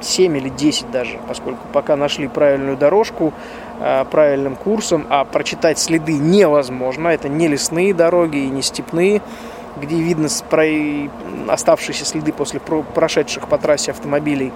7 0.03 0.37
или 0.37 0.49
10 0.49 0.91
даже, 0.91 1.19
поскольку 1.27 1.61
пока 1.71 1.95
нашли 1.95 2.27
правильную 2.27 2.77
дорожку, 2.77 3.33
а, 3.79 4.05
правильным 4.05 4.55
курсом, 4.55 5.05
а 5.09 5.25
прочитать 5.25 5.79
следы 5.79 6.13
невозможно. 6.13 7.09
Это 7.09 7.29
не 7.29 7.47
лесные 7.47 7.93
дороги 7.93 8.37
и 8.37 8.47
не 8.47 8.61
степные, 8.61 9.21
где 9.77 9.95
видно 9.95 10.27
оставшиеся 11.47 12.05
следы 12.05 12.31
после 12.31 12.59
прошедших 12.59 13.47
по 13.47 13.57
трассе 13.57 13.91
автомобилей. 13.91 14.51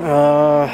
А, 0.00 0.68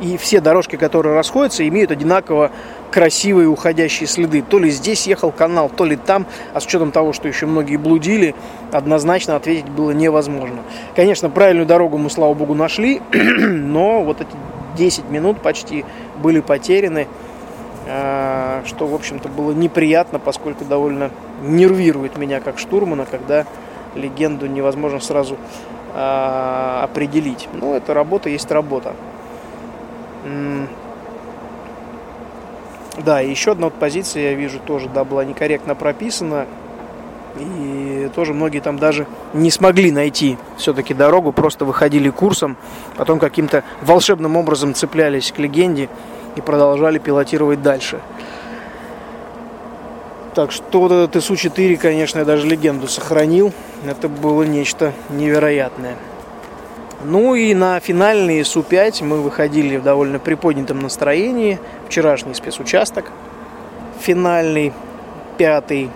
и 0.00 0.16
все 0.16 0.40
дорожки, 0.40 0.76
которые 0.76 1.14
расходятся, 1.14 1.66
имеют 1.66 1.90
одинаково 1.90 2.50
красивые 2.96 3.46
уходящие 3.46 4.06
следы. 4.06 4.40
То 4.40 4.58
ли 4.58 4.70
здесь 4.70 5.06
ехал 5.06 5.30
канал, 5.30 5.68
то 5.68 5.84
ли 5.84 5.96
там. 5.96 6.24
А 6.54 6.60
с 6.62 6.64
учетом 6.64 6.92
того, 6.92 7.12
что 7.12 7.28
еще 7.28 7.44
многие 7.44 7.76
блудили, 7.76 8.34
однозначно 8.72 9.36
ответить 9.36 9.68
было 9.68 9.90
невозможно. 9.90 10.62
Конечно, 10.94 11.28
правильную 11.28 11.66
дорогу 11.66 11.98
мы, 11.98 12.08
слава 12.08 12.32
богу, 12.32 12.54
нашли, 12.54 13.02
но 13.12 14.02
вот 14.02 14.22
эти 14.22 14.30
10 14.78 15.10
минут 15.10 15.42
почти 15.42 15.84
были 16.22 16.40
потеряны, 16.40 17.06
а, 17.86 18.62
что, 18.64 18.86
в 18.86 18.94
общем-то, 18.94 19.28
было 19.28 19.52
неприятно, 19.52 20.18
поскольку 20.18 20.64
довольно 20.64 21.10
нервирует 21.42 22.16
меня 22.16 22.40
как 22.40 22.58
штурмана, 22.58 23.04
когда 23.04 23.44
легенду 23.94 24.46
невозможно 24.46 25.00
сразу 25.00 25.36
а, 25.92 26.80
определить. 26.84 27.46
Ну, 27.52 27.74
это 27.74 27.92
работа 27.92 28.30
есть 28.30 28.50
работа. 28.50 28.94
Да, 33.04 33.20
и 33.20 33.30
еще 33.30 33.52
одна 33.52 33.66
вот 33.66 33.74
позиция, 33.74 34.30
я 34.30 34.34
вижу, 34.34 34.58
тоже 34.58 34.88
да, 34.88 35.04
была 35.04 35.24
некорректно 35.24 35.74
прописана. 35.74 36.46
И 37.38 38.10
тоже 38.14 38.32
многие 38.32 38.60
там 38.60 38.78
даже 38.78 39.06
не 39.34 39.50
смогли 39.50 39.90
найти 39.92 40.38
все-таки 40.56 40.94
дорогу, 40.94 41.32
просто 41.32 41.66
выходили 41.66 42.08
курсом, 42.08 42.56
потом 42.96 43.18
каким-то 43.18 43.62
волшебным 43.82 44.36
образом 44.36 44.72
цеплялись 44.72 45.32
к 45.32 45.38
легенде 45.38 45.90
и 46.34 46.40
продолжали 46.40 46.98
пилотировать 46.98 47.62
дальше. 47.62 48.00
Так 50.34 50.52
что 50.52 50.80
вот 50.80 50.92
этот 50.92 51.22
СУ-4, 51.22 51.76
конечно, 51.76 52.20
я 52.20 52.24
даже 52.24 52.46
легенду 52.46 52.88
сохранил. 52.88 53.52
Это 53.86 54.08
было 54.08 54.42
нечто 54.42 54.92
невероятное. 55.10 55.96
Ну 57.04 57.34
и 57.34 57.54
на 57.54 57.78
финальный 57.80 58.44
Су-5 58.44 59.04
мы 59.04 59.20
выходили 59.20 59.76
в 59.76 59.82
довольно 59.82 60.18
приподнятом 60.18 60.80
настроении. 60.80 61.58
Вчерашний 61.88 62.34
спецучасток 62.34 63.10
финальный. 64.00 64.72
95 65.38 65.90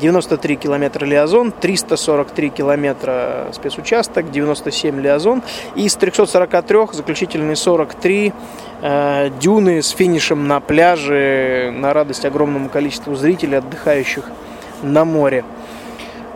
93 0.00 0.56
километра 0.56 1.04
Лиазон, 1.04 1.52
343 1.52 2.50
километра 2.50 3.48
спецучасток, 3.52 4.30
97 4.30 5.00
Лиазон. 5.00 5.42
И 5.76 5.84
из 5.84 5.94
343 5.94 6.78
заключительные 6.92 7.54
43 7.54 8.32
э, 8.82 9.30
дюны 9.40 9.82
с 9.82 9.90
финишем 9.90 10.48
на 10.48 10.58
пляже 10.60 11.72
на 11.76 11.92
радость 11.92 12.24
огромному 12.24 12.68
количеству 12.68 13.14
зрителей, 13.14 13.58
отдыхающих 13.58 14.24
на 14.82 15.04
море. 15.04 15.44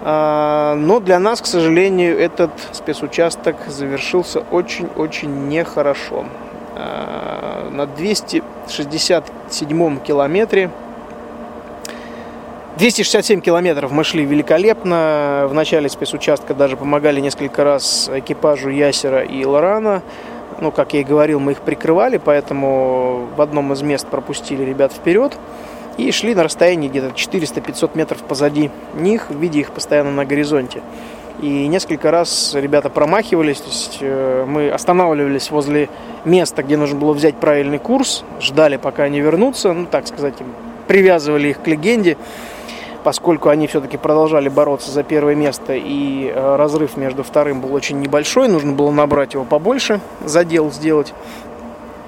А, 0.03 0.75
но 0.77 1.01
для 1.01 1.19
нас, 1.19 1.41
к 1.41 1.47
сожалению, 1.47 2.19
этот 2.19 2.51
спецучасток 2.73 3.57
завершился 3.67 4.41
очень-очень 4.51 5.49
нехорошо. 5.49 6.27
А, 6.77 7.71
на 7.71 7.87
267 7.87 10.01
километре 10.01 10.71
267 12.79 13.41
километров 13.41 13.91
мы 13.91 14.05
шли 14.05 14.25
великолепно. 14.25 15.47
В 15.51 15.55
начале 15.55 15.89
спецучастка 15.89 16.55
даже 16.55 16.77
помогали 16.77 17.21
несколько 17.21 17.65
раз 17.65 18.09
экипажу 18.15 18.69
Ясера 18.69 19.23
и 19.23 19.45
Лорана. 19.45 20.03
Ну, 20.61 20.71
как 20.71 20.95
я 20.95 21.01
и 21.01 21.05
говорил, 21.05 21.41
мы 21.41 21.53
их 21.53 21.61
прикрывали, 21.61 22.19
поэтому 22.19 23.27
в 23.37 23.43
одном 23.43 23.73
из 23.73 23.83
мест 23.83 24.07
пропустили 24.07 24.63
ребят 24.63 24.93
вперед 24.93 25.37
и 25.99 26.11
шли 26.13 26.35
на 26.35 26.45
расстоянии 26.45 26.89
где-то 26.89 27.09
400-500 27.09 27.91
метров 27.95 28.23
позади 28.23 28.71
них, 28.95 29.27
видя 29.31 29.59
их 29.59 29.73
постоянно 29.73 30.13
на 30.13 30.25
горизонте. 30.25 30.81
И 31.43 31.69
несколько 31.69 32.11
раз 32.11 32.55
ребята 32.55 32.89
промахивались, 32.89 33.61
то 33.61 33.69
есть 33.69 33.99
э, 34.01 34.45
мы 34.49 34.71
останавливались 34.71 35.51
возле 35.51 35.89
места, 36.25 36.63
где 36.63 36.77
нужно 36.77 36.99
было 36.99 37.13
взять 37.13 37.37
правильный 37.37 37.79
курс, 37.79 38.25
ждали, 38.41 38.77
пока 38.77 39.05
они 39.05 39.21
вернутся, 39.21 39.73
ну, 39.73 39.87
так 39.87 40.07
сказать, 40.09 40.35
привязывали 40.87 41.49
их 41.49 41.63
к 41.63 41.67
легенде 41.67 42.17
поскольку 43.05 43.49
они 43.49 43.67
все-таки 43.67 43.97
продолжали 43.97 44.51
бороться 44.51 44.91
за 44.91 45.03
первое 45.03 45.35
место, 45.35 45.73
и 45.75 46.31
э, 46.35 46.57
разрыв 46.57 46.97
между 46.97 47.23
вторым 47.23 47.61
был 47.61 47.73
очень 47.73 48.01
небольшой, 48.01 48.49
нужно 48.49 48.73
было 48.73 48.91
набрать 48.91 49.33
его 49.33 49.45
побольше, 49.45 50.01
задел 50.25 50.71
сделать. 50.71 51.15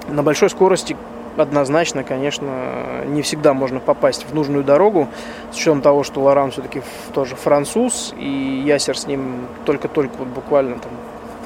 На 0.09 0.23
большой 0.23 0.51
скорости 0.51 0.97
однозначно, 1.37 2.05
конечно, 2.05 3.05
не 3.07 3.23
всегда 3.23 3.55
можно 3.55 3.81
попасть 3.81 4.27
в 4.29 4.35
нужную 4.35 4.65
дорогу, 4.65 5.09
с 5.53 5.57
учетом 5.57 5.83
того, 5.83 6.03
что 6.03 6.21
Лоран 6.21 6.51
все-таки 6.51 6.83
тоже 7.13 7.37
француз, 7.37 8.15
и 8.19 8.63
Ясер 8.67 8.99
с 8.99 9.07
ним 9.07 9.47
только-только 9.65 10.13
вот 10.19 10.29
буквально 10.29 10.79
там 10.79 10.93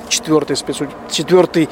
четвертый 0.09 0.57
спецу... 0.57 0.87
четвертый, 1.11 1.69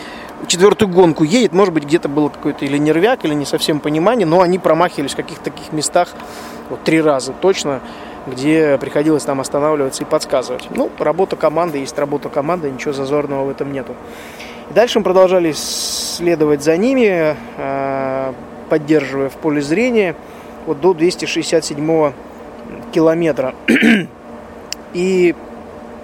четвертую 0.46 0.88
гонку 0.88 1.24
едет. 1.24 1.52
Может 1.52 1.74
быть, 1.74 1.84
где-то 1.84 2.08
было 2.08 2.28
какой-то 2.28 2.64
или 2.64 2.78
нервяк, 2.78 3.24
или 3.24 3.34
не 3.34 3.44
совсем 3.44 3.80
понимание, 3.80 4.26
но 4.26 4.40
они 4.40 4.58
промахивались 4.58 5.12
в 5.12 5.16
каких-то 5.16 5.44
таких 5.44 5.72
местах 5.72 6.08
вот 6.70 6.82
три 6.82 7.00
раза 7.00 7.32
точно, 7.32 7.80
где 8.26 8.78
приходилось 8.78 9.26
нам 9.26 9.40
останавливаться 9.40 10.04
и 10.04 10.06
подсказывать. 10.06 10.68
Ну, 10.70 10.90
работа 10.98 11.36
команды 11.36 11.78
есть 11.78 11.98
работа 11.98 12.28
команды, 12.28 12.70
ничего 12.70 12.92
зазорного 12.92 13.44
в 13.44 13.50
этом 13.50 13.72
нету. 13.72 13.94
И 14.70 14.74
дальше 14.74 14.98
мы 14.98 15.04
продолжали 15.04 15.52
следовать 15.52 16.62
за 16.62 16.76
ними, 16.76 17.36
а, 17.58 18.34
поддерживая 18.68 19.28
в 19.28 19.34
поле 19.34 19.60
зрения 19.60 20.14
вот 20.66 20.80
до 20.80 20.94
267 20.94 22.12
километра. 22.92 23.54
И 24.94 25.34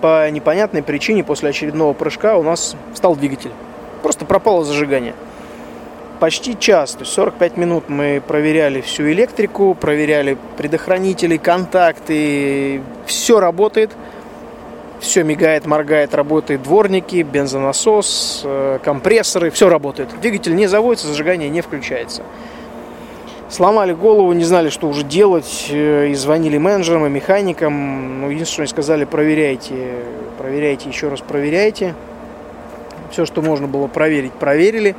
по 0.00 0.30
непонятной 0.30 0.82
причине 0.82 1.24
после 1.24 1.50
очередного 1.50 1.92
прыжка 1.92 2.36
у 2.36 2.42
нас 2.42 2.76
стал 2.94 3.16
двигатель. 3.16 3.50
Просто 4.02 4.24
пропало 4.24 4.64
зажигание. 4.64 5.14
Почти 6.20 6.58
час, 6.58 6.92
то 6.92 7.00
есть 7.00 7.12
45 7.12 7.56
минут 7.56 7.88
мы 7.88 8.20
проверяли 8.26 8.80
всю 8.80 9.08
электрику, 9.10 9.74
проверяли 9.74 10.36
предохранители, 10.56 11.36
контакты, 11.36 12.82
все 13.06 13.38
работает. 13.38 13.92
Все 15.00 15.22
мигает, 15.22 15.66
моргает, 15.66 16.14
работает 16.14 16.62
дворники, 16.62 17.22
бензонасос, 17.22 18.42
э, 18.44 18.78
компрессоры, 18.82 19.50
все 19.50 19.68
работает. 19.68 20.08
Двигатель 20.20 20.54
не 20.54 20.66
заводится, 20.66 21.06
зажигание 21.08 21.48
не 21.48 21.60
включается 21.60 22.22
сломали 23.48 23.92
голову, 23.92 24.32
не 24.32 24.44
знали, 24.44 24.68
что 24.68 24.88
уже 24.88 25.04
делать, 25.04 25.68
э, 25.70 26.08
и 26.08 26.14
звонили 26.14 26.58
менеджерам 26.58 27.06
и 27.06 27.10
механикам. 27.10 28.20
Ну, 28.20 28.30
единственное, 28.30 28.66
сказали, 28.66 29.04
проверяйте, 29.04 29.94
проверяйте, 30.38 30.88
еще 30.88 31.08
раз 31.08 31.20
проверяйте. 31.20 31.94
Все, 33.10 33.24
что 33.24 33.42
можно 33.42 33.66
было 33.66 33.86
проверить, 33.86 34.32
проверили. 34.32 34.94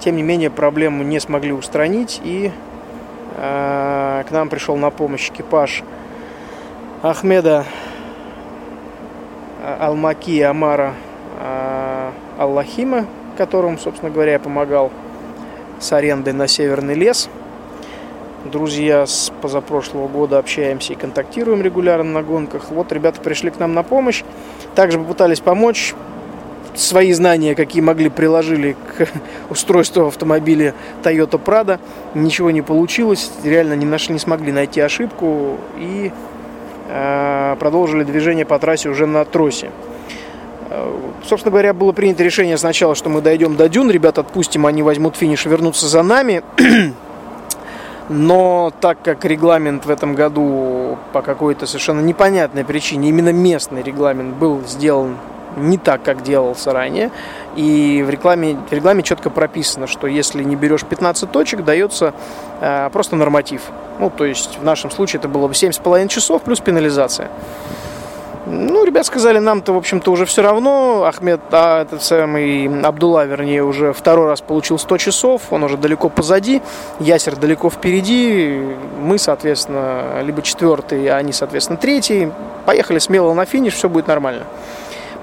Тем 0.00 0.16
не 0.16 0.22
менее, 0.22 0.50
проблему 0.50 1.04
не 1.04 1.20
смогли 1.20 1.52
устранить, 1.52 2.20
и 2.24 2.50
э, 3.36 4.24
к 4.28 4.30
нам 4.30 4.48
пришел 4.48 4.76
на 4.76 4.90
помощь 4.90 5.30
экипаж 5.30 5.84
Ахмеда 7.02 7.64
Алмаки 9.80 10.40
Амара 10.40 10.94
э, 11.40 12.10
Аллахима, 12.38 13.06
которому, 13.36 13.78
собственно 13.78 14.10
говоря, 14.10 14.32
я 14.32 14.38
помогал 14.38 14.90
с 15.80 15.92
арендой 15.92 16.32
на 16.32 16.48
Северный 16.48 16.94
лес– 16.94 17.28
друзья 18.44 19.06
с 19.06 19.32
позапрошлого 19.40 20.08
года 20.08 20.38
общаемся 20.38 20.92
и 20.92 20.96
контактируем 20.96 21.62
регулярно 21.62 22.12
на 22.12 22.22
гонках. 22.22 22.70
Вот 22.70 22.92
ребята 22.92 23.20
пришли 23.20 23.50
к 23.50 23.58
нам 23.58 23.74
на 23.74 23.82
помощь. 23.82 24.22
Также 24.74 24.98
попытались 24.98 25.40
помочь. 25.40 25.94
Свои 26.74 27.12
знания, 27.12 27.54
какие 27.54 27.80
могли, 27.80 28.08
приложили 28.08 28.76
к 28.96 29.08
устройству 29.50 30.06
автомобиля 30.06 30.74
Toyota 31.02 31.40
Prado. 31.42 31.78
Ничего 32.14 32.50
не 32.50 32.62
получилось. 32.62 33.30
Реально 33.44 33.74
не, 33.74 33.86
нашли, 33.86 34.12
не 34.12 34.18
смогли 34.18 34.50
найти 34.50 34.80
ошибку. 34.80 35.58
И 35.78 36.10
продолжили 37.58 38.04
движение 38.04 38.44
по 38.44 38.58
трассе 38.58 38.88
уже 38.88 39.06
на 39.06 39.24
тросе. 39.24 39.70
Э, 40.70 40.92
собственно 41.26 41.52
говоря, 41.52 41.72
было 41.72 41.92
принято 41.92 42.22
решение 42.22 42.56
сначала, 42.58 42.94
что 42.94 43.08
мы 43.08 43.20
дойдем 43.20 43.56
до 43.56 43.68
дюн, 43.68 43.90
ребят 43.90 44.18
отпустим, 44.18 44.66
они 44.66 44.82
возьмут 44.82 45.16
финиш 45.16 45.46
и 45.46 45.48
вернутся 45.48 45.86
за 45.86 46.02
нами. 46.02 46.42
Но 48.08 48.72
так 48.80 48.98
как 49.02 49.24
регламент 49.24 49.86
в 49.86 49.90
этом 49.90 50.14
году 50.14 50.98
по 51.12 51.22
какой-то 51.22 51.66
совершенно 51.66 52.00
непонятной 52.00 52.64
причине, 52.64 53.08
именно 53.08 53.32
местный 53.32 53.82
регламент 53.82 54.36
был 54.36 54.62
сделан 54.66 55.16
не 55.56 55.78
так, 55.78 56.02
как 56.02 56.22
делался 56.22 56.72
ранее. 56.72 57.10
И 57.56 58.02
в 58.06 58.10
рекламе, 58.10 58.56
в 58.68 58.72
рекламе 58.72 59.02
четко 59.02 59.30
прописано, 59.30 59.86
что 59.86 60.06
если 60.06 60.42
не 60.42 60.56
берешь 60.56 60.84
15 60.84 61.30
точек, 61.30 61.64
дается 61.64 62.14
э, 62.60 62.90
просто 62.92 63.16
норматив. 63.16 63.62
Ну, 63.98 64.10
то 64.10 64.24
есть 64.24 64.58
в 64.58 64.64
нашем 64.64 64.90
случае 64.90 65.20
это 65.20 65.28
было 65.28 65.48
бы 65.48 65.54
7,5 65.54 66.08
часов 66.08 66.42
плюс 66.42 66.60
пенализация. 66.60 67.30
Ну, 68.46 68.84
ребят 68.84 69.06
сказали, 69.06 69.38
нам-то, 69.38 69.72
в 69.72 69.76
общем-то, 69.78 70.12
уже 70.12 70.26
все 70.26 70.42
равно. 70.42 71.04
Ахмед, 71.04 71.40
а 71.50 71.82
этот 71.82 72.02
самый 72.02 72.68
Абдулла, 72.82 73.24
вернее, 73.24 73.64
уже 73.64 73.94
второй 73.94 74.26
раз 74.26 74.42
получил 74.42 74.78
100 74.78 74.98
часов. 74.98 75.42
Он 75.50 75.64
уже 75.64 75.78
далеко 75.78 76.10
позади. 76.10 76.60
Ясер 77.00 77.36
далеко 77.36 77.70
впереди. 77.70 78.60
Мы, 79.00 79.18
соответственно, 79.18 80.20
либо 80.22 80.42
четвертый, 80.42 81.08
а 81.08 81.16
они, 81.16 81.32
соответственно, 81.32 81.78
третий. 81.78 82.30
Поехали 82.66 82.98
смело 82.98 83.32
на 83.32 83.46
финиш, 83.46 83.74
все 83.74 83.88
будет 83.88 84.08
нормально. 84.08 84.44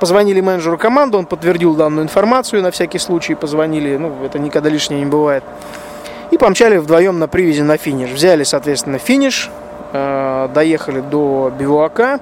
Позвонили 0.02 0.42
менеджеру 0.42 0.78
команды, 0.78 1.16
он 1.16 1.26
подтвердил 1.26 1.76
данную 1.76 2.04
информацию 2.04 2.62
на 2.62 2.72
всякий 2.72 3.00
случай. 3.00 3.36
Позвонили, 3.36 3.96
ну, 3.96 4.12
это 4.26 4.38
никогда 4.38 4.68
лишнее 4.68 5.00
не 5.00 5.10
бывает. 5.10 5.46
И 6.32 6.38
помчали 6.38 6.76
вдвоем 6.76 7.20
на 7.20 7.30
привязи 7.30 7.62
на 7.62 7.78
финиш. 7.78 8.10
Взяли, 8.10 8.44
соответственно, 8.44 8.98
финиш, 8.98 9.50
Э, 9.94 10.48
доехали 10.54 11.02
до 11.02 11.52
бивуака, 11.58 12.22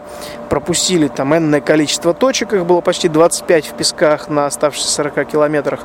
пропустили 0.50 1.08
там 1.08 1.38
энное 1.38 1.62
количество 1.62 2.16
точек, 2.16 2.54
их 2.54 2.66
было 2.66 2.82
почти 2.82 3.10
25 3.10 3.68
в 3.68 3.74
песках 3.74 4.28
на 4.28 4.48
оставшихся 4.48 4.90
40 4.90 5.26
километрах. 5.26 5.82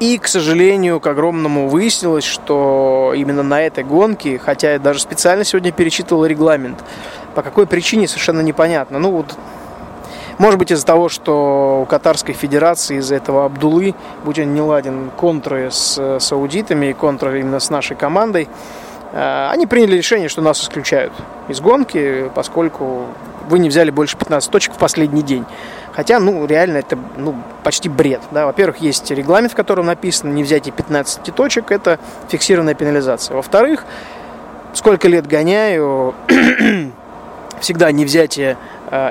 И, 0.00 0.16
к 0.16 0.26
сожалению, 0.26 1.00
к 1.00 1.06
огромному 1.06 1.68
выяснилось, 1.68 2.24
что 2.24 3.12
именно 3.14 3.42
на 3.42 3.60
этой 3.60 3.84
гонке, 3.84 4.38
хотя 4.38 4.72
я 4.72 4.78
даже 4.78 5.00
специально 5.00 5.44
сегодня 5.44 5.70
перечитывал 5.70 6.24
регламент, 6.24 6.78
по 7.34 7.42
какой 7.42 7.66
причине 7.66 8.08
совершенно 8.08 8.40
непонятно. 8.40 8.98
Ну 8.98 9.10
вот, 9.10 9.36
может 10.38 10.58
быть 10.58 10.70
из-за 10.70 10.86
того, 10.86 11.08
что 11.08 11.80
у 11.82 11.86
Катарской 11.86 12.34
Федерации, 12.34 12.98
из-за 12.98 13.16
этого 13.16 13.44
Абдулы, 13.44 13.94
будь 14.24 14.38
он 14.38 14.54
не 14.54 14.60
ладен, 14.60 15.10
контры 15.16 15.70
с 15.70 15.96
э, 15.98 16.18
саудитами 16.20 16.86
и 16.86 16.92
контры 16.92 17.40
именно 17.40 17.60
с 17.60 17.70
нашей 17.70 17.96
командой, 17.96 18.48
Э, 19.12 19.48
они 19.50 19.66
приняли 19.66 19.96
решение, 19.96 20.28
что 20.28 20.42
нас 20.42 20.60
исключают 20.62 21.12
из 21.48 21.60
гонки, 21.60 22.30
поскольку 22.34 23.06
вы 23.48 23.58
не 23.58 23.68
взяли 23.68 23.90
больше 23.90 24.16
15 24.16 24.50
точек 24.50 24.74
в 24.74 24.78
последний 24.78 25.22
день. 25.22 25.44
Хотя, 25.92 26.20
ну, 26.20 26.46
реально 26.46 26.78
это 26.78 26.98
ну, 27.16 27.34
почти 27.64 27.88
бред. 27.88 28.20
Да? 28.30 28.46
Во-первых, 28.46 28.78
есть 28.78 29.10
регламент, 29.10 29.52
в 29.52 29.56
котором 29.56 29.86
написано 29.86 30.30
не 30.32 30.44
взять 30.44 30.68
и 30.68 30.70
15 30.70 31.34
точек, 31.34 31.72
это 31.72 31.98
фиксированная 32.28 32.74
пенализация. 32.74 33.34
Во-вторых, 33.34 33.84
сколько 34.74 35.08
лет 35.08 35.26
гоняю, 35.26 36.14
всегда 37.60 37.90
не 37.90 38.04
взятие 38.04 38.58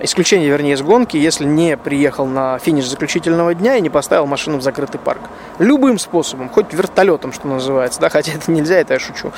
исключение, 0.03 0.49
вернее, 0.49 0.73
из 0.73 0.81
гонки, 0.81 1.17
если 1.17 1.45
не 1.45 1.77
приехал 1.77 2.25
на 2.25 2.59
финиш 2.59 2.87
заключительного 2.87 3.53
дня 3.53 3.75
и 3.75 3.81
не 3.81 3.89
поставил 3.89 4.25
машину 4.25 4.57
в 4.57 4.61
закрытый 4.61 4.99
парк. 4.99 5.21
Любым 5.59 5.99
способом, 5.99 6.49
хоть 6.49 6.73
вертолетом, 6.73 7.31
что 7.31 7.47
называется, 7.47 7.99
да, 7.99 8.09
хотя 8.09 8.33
это 8.33 8.51
нельзя, 8.51 8.75
это 8.75 8.93
я 8.93 8.99
шучу. 8.99 9.31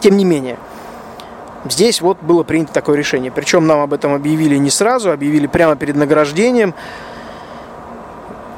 Тем 0.00 0.16
не 0.16 0.24
менее. 0.24 0.58
Здесь 1.64 2.00
вот 2.00 2.18
было 2.22 2.42
принято 2.42 2.72
такое 2.72 2.96
решение. 2.96 3.32
Причем 3.32 3.66
нам 3.66 3.80
об 3.80 3.92
этом 3.92 4.14
объявили 4.14 4.56
не 4.56 4.70
сразу, 4.70 5.10
объявили 5.10 5.46
прямо 5.46 5.76
перед 5.76 5.96
награждением. 5.96 6.74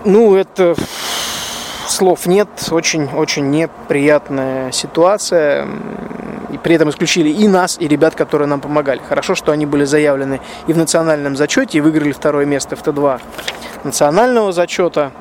Ну, 0.04 0.34
это 0.34 0.74
слов 1.90 2.26
нет, 2.26 2.48
очень-очень 2.70 3.50
неприятная 3.50 4.72
ситуация. 4.72 5.66
И 6.50 6.58
при 6.58 6.74
этом 6.74 6.90
исключили 6.90 7.28
и 7.28 7.46
нас, 7.46 7.76
и 7.78 7.86
ребят, 7.86 8.14
которые 8.14 8.48
нам 8.48 8.60
помогали. 8.60 9.00
Хорошо, 9.06 9.34
что 9.34 9.52
они 9.52 9.66
были 9.66 9.84
заявлены 9.84 10.40
и 10.66 10.72
в 10.72 10.78
национальном 10.78 11.36
зачете, 11.36 11.78
и 11.78 11.80
выиграли 11.80 12.12
второе 12.12 12.46
место 12.46 12.74
в 12.76 12.82
Т2 12.82 13.20
национального 13.84 14.52
зачета. 14.52 15.12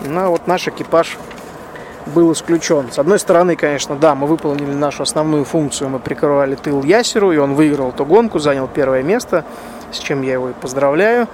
Ну, 0.00 0.20
а 0.20 0.28
вот 0.28 0.46
наш 0.46 0.68
экипаж 0.68 1.16
был 2.06 2.32
исключен. 2.32 2.90
С 2.90 2.98
одной 2.98 3.18
стороны, 3.18 3.56
конечно, 3.56 3.96
да, 3.96 4.14
мы 4.14 4.26
выполнили 4.26 4.72
нашу 4.72 5.02
основную 5.02 5.44
функцию, 5.44 5.90
мы 5.90 5.98
прикрывали 5.98 6.54
тыл 6.54 6.82
Ясеру, 6.82 7.32
и 7.32 7.36
он 7.36 7.54
выиграл 7.54 7.90
эту 7.90 8.04
гонку, 8.04 8.38
занял 8.38 8.66
первое 8.66 9.02
место, 9.02 9.44
с 9.92 9.98
чем 9.98 10.22
я 10.22 10.34
его 10.34 10.50
и 10.50 10.52
поздравляю. 10.52 11.28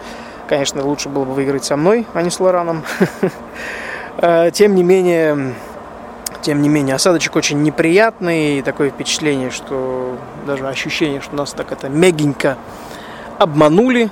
Конечно, 0.48 0.84
лучше 0.84 1.08
было 1.08 1.24
бы 1.24 1.32
выиграть 1.32 1.64
со 1.64 1.76
мной, 1.76 2.06
а 2.12 2.22
не 2.22 2.30
с 2.30 2.40
Лораном. 2.40 2.84
Э, 4.18 4.50
тем 4.52 4.74
не 4.74 4.82
менее, 4.82 5.54
тем 6.42 6.62
не 6.62 6.68
менее, 6.68 6.94
осадочек 6.94 7.34
очень 7.36 7.62
неприятный, 7.62 8.58
и 8.58 8.62
такое 8.62 8.90
впечатление, 8.90 9.50
что 9.50 10.16
даже 10.46 10.66
ощущение, 10.68 11.20
что 11.20 11.34
нас 11.34 11.52
так 11.52 11.72
это 11.72 11.88
мягенько 11.88 12.56
обманули, 13.38 14.10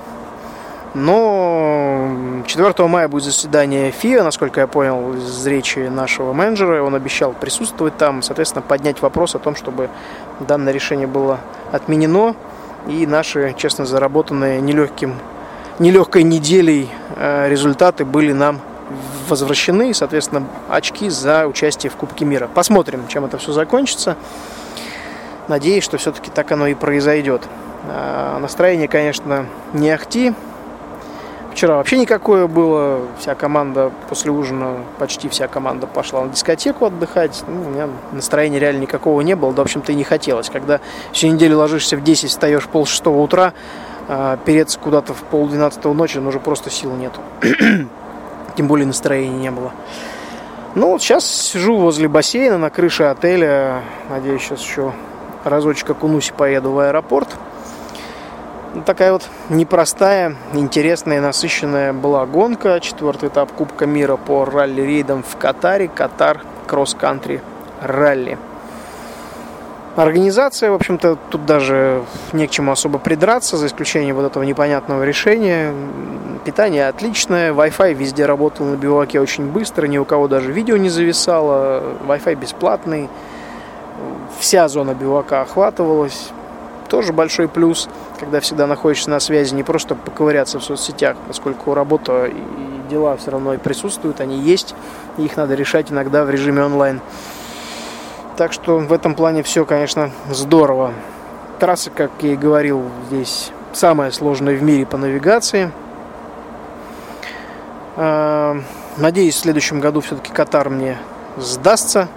но 0.93 2.43
4 2.45 2.87
мая 2.87 3.07
будет 3.07 3.23
заседание 3.23 3.91
ФИА, 3.91 4.23
насколько 4.23 4.59
я 4.59 4.67
понял 4.67 5.13
из 5.13 5.45
речи 5.47 5.79
нашего 5.79 6.33
менеджера. 6.33 6.83
Он 6.83 6.93
обещал 6.93 7.33
присутствовать 7.33 7.97
там, 7.97 8.21
соответственно, 8.21 8.61
поднять 8.61 9.01
вопрос 9.01 9.33
о 9.33 9.39
том, 9.39 9.55
чтобы 9.55 9.89
данное 10.39 10.71
решение 10.71 11.07
было 11.07 11.39
отменено. 11.71 12.35
И 12.87 13.07
наши, 13.07 13.55
честно, 13.57 13.85
заработанные 13.85 14.61
нелегким, 14.61 15.15
нелегкой 15.79 16.23
неделей 16.23 16.89
э, 17.15 17.49
результаты 17.49 18.05
были 18.05 18.33
нам 18.33 18.59
возвращены. 19.27 19.93
Соответственно, 19.93 20.47
очки 20.69 21.09
за 21.09 21.47
участие 21.47 21.89
в 21.89 21.95
Кубке 21.95 22.25
мира. 22.25 22.49
Посмотрим, 22.53 23.07
чем 23.07 23.25
это 23.25 23.37
все 23.37 23.51
закончится. 23.51 24.15
Надеюсь, 25.47 25.83
что 25.83 25.97
все-таки 25.97 26.31
так 26.31 26.51
оно 26.51 26.67
и 26.67 26.73
произойдет. 26.73 27.43
Э, 27.87 28.37
настроение, 28.39 28.87
конечно, 28.87 29.45
не 29.73 29.89
ахти. 29.89 30.33
Вчера 31.53 31.75
вообще 31.75 31.97
никакое 31.97 32.47
было. 32.47 33.01
Вся 33.19 33.35
команда 33.35 33.91
после 34.09 34.31
ужина, 34.31 34.77
почти 34.97 35.29
вся 35.29 35.47
команда 35.47 35.85
пошла 35.85 36.23
на 36.23 36.31
дискотеку 36.31 36.85
отдыхать. 36.85 37.43
Ну, 37.47 37.67
у 37.67 37.69
меня 37.69 37.89
настроения 38.11 38.57
реально 38.57 38.81
никакого 38.81 39.21
не 39.21 39.35
было. 39.35 39.53
Да, 39.53 39.61
в 39.61 39.65
общем-то, 39.65 39.91
и 39.91 39.95
не 39.95 40.03
хотелось. 40.03 40.49
Когда 40.49 40.79
всю 41.11 41.27
неделю 41.27 41.59
ложишься 41.59 41.95
в 41.95 42.03
10, 42.03 42.29
встаешь 42.29 42.67
пол 42.67 42.87
шестого 42.87 43.21
утра, 43.21 43.53
а 44.07 44.37
переться 44.37 44.79
куда-то 44.79 45.13
в 45.13 45.21
пол 45.23 45.47
двенадцатого 45.47 45.93
ночи, 45.93 46.17
ну, 46.17 46.29
уже 46.29 46.39
просто 46.39 46.69
сил 46.69 46.91
нету. 46.95 47.19
Тем 48.55 48.67
более 48.67 48.87
настроения 48.87 49.37
не 49.37 49.51
было. 49.51 49.71
Ну, 50.75 50.91
вот 50.91 51.01
сейчас 51.01 51.25
сижу 51.25 51.77
возле 51.77 52.07
бассейна 52.07 52.57
на 52.57 52.69
крыше 52.69 53.03
отеля. 53.03 53.81
Надеюсь, 54.09 54.41
сейчас 54.41 54.61
еще 54.61 54.93
разочек 55.43 55.91
окунусь 55.91 56.29
и 56.29 56.33
поеду 56.33 56.71
в 56.71 56.79
аэропорт 56.79 57.29
такая 58.81 59.11
вот 59.11 59.29
непростая, 59.49 60.35
интересная 60.53 61.21
насыщенная 61.21 61.93
была 61.93 62.25
гонка. 62.25 62.79
Четвертый 62.79 63.29
этап 63.29 63.51
Кубка 63.51 63.85
мира 63.85 64.17
по 64.17 64.45
ралли-рейдам 64.45 65.23
в 65.23 65.37
Катаре. 65.37 65.87
Катар 65.87 66.41
кросс-кантри 66.67 67.41
ралли. 67.81 68.37
Организация, 69.95 70.71
в 70.71 70.73
общем-то, 70.73 71.17
тут 71.29 71.45
даже 71.45 72.03
не 72.31 72.47
к 72.47 72.49
чему 72.49 72.71
особо 72.71 72.97
придраться, 72.97 73.57
за 73.57 73.67
исключением 73.67 74.15
вот 74.15 74.25
этого 74.25 74.43
непонятного 74.43 75.03
решения. 75.03 75.71
Питание 76.45 76.87
отличное, 76.87 77.53
Wi-Fi 77.53 77.93
везде 77.93 78.25
работал 78.25 78.65
на 78.65 78.75
биваке 78.75 79.19
очень 79.19 79.45
быстро, 79.45 79.87
ни 79.87 79.97
у 79.97 80.05
кого 80.05 80.27
даже 80.27 80.51
видео 80.51 80.77
не 80.77 80.89
зависало, 80.89 81.95
Wi-Fi 82.05 82.35
бесплатный, 82.35 83.09
вся 84.39 84.67
зона 84.67 84.93
бивака 84.93 85.41
охватывалась, 85.41 86.29
тоже 86.89 87.13
большой 87.13 87.47
плюс– 87.47 87.87
когда 88.23 88.39
всегда 88.39 88.67
находишься 88.67 89.09
на 89.09 89.19
связи, 89.19 89.53
не 89.53 89.63
просто 89.63 89.95
поковыряться 89.95 90.59
в 90.59 90.63
соцсетях, 90.63 91.17
поскольку 91.27 91.73
работа 91.73 92.27
и 92.27 92.41
дела 92.89 93.17
все 93.17 93.31
равно 93.31 93.53
и 93.53 93.57
присутствуют, 93.57 94.21
они 94.21 94.39
есть, 94.39 94.75
и 95.17 95.25
их 95.25 95.35
надо 95.35 95.55
решать 95.55 95.91
иногда 95.91 96.23
в 96.23 96.29
режиме 96.29 96.63
онлайн. 96.63 97.01
Так 98.37 98.53
что 98.53 98.77
в 98.77 98.93
этом 98.93 99.13
плане 99.13 99.43
все, 99.43 99.65
конечно, 99.65 100.11
здорово. 100.29 100.93
Трасса, 101.59 101.91
как 101.91 102.11
я 102.21 102.33
и 102.33 102.35
говорил, 102.37 102.83
здесь 103.07 103.51
самая 103.73 104.11
сложная 104.11 104.55
в 104.55 104.63
мире 104.63 104.85
по 104.85 104.97
навигации. 104.97 105.71
А, 107.95 108.57
надеюсь, 108.97 109.35
в 109.35 109.39
следующем 109.39 109.79
году 109.79 110.01
все-таки 110.01 110.31
Катар 110.31 110.69
мне 110.69 110.97
сдастся 111.37 112.09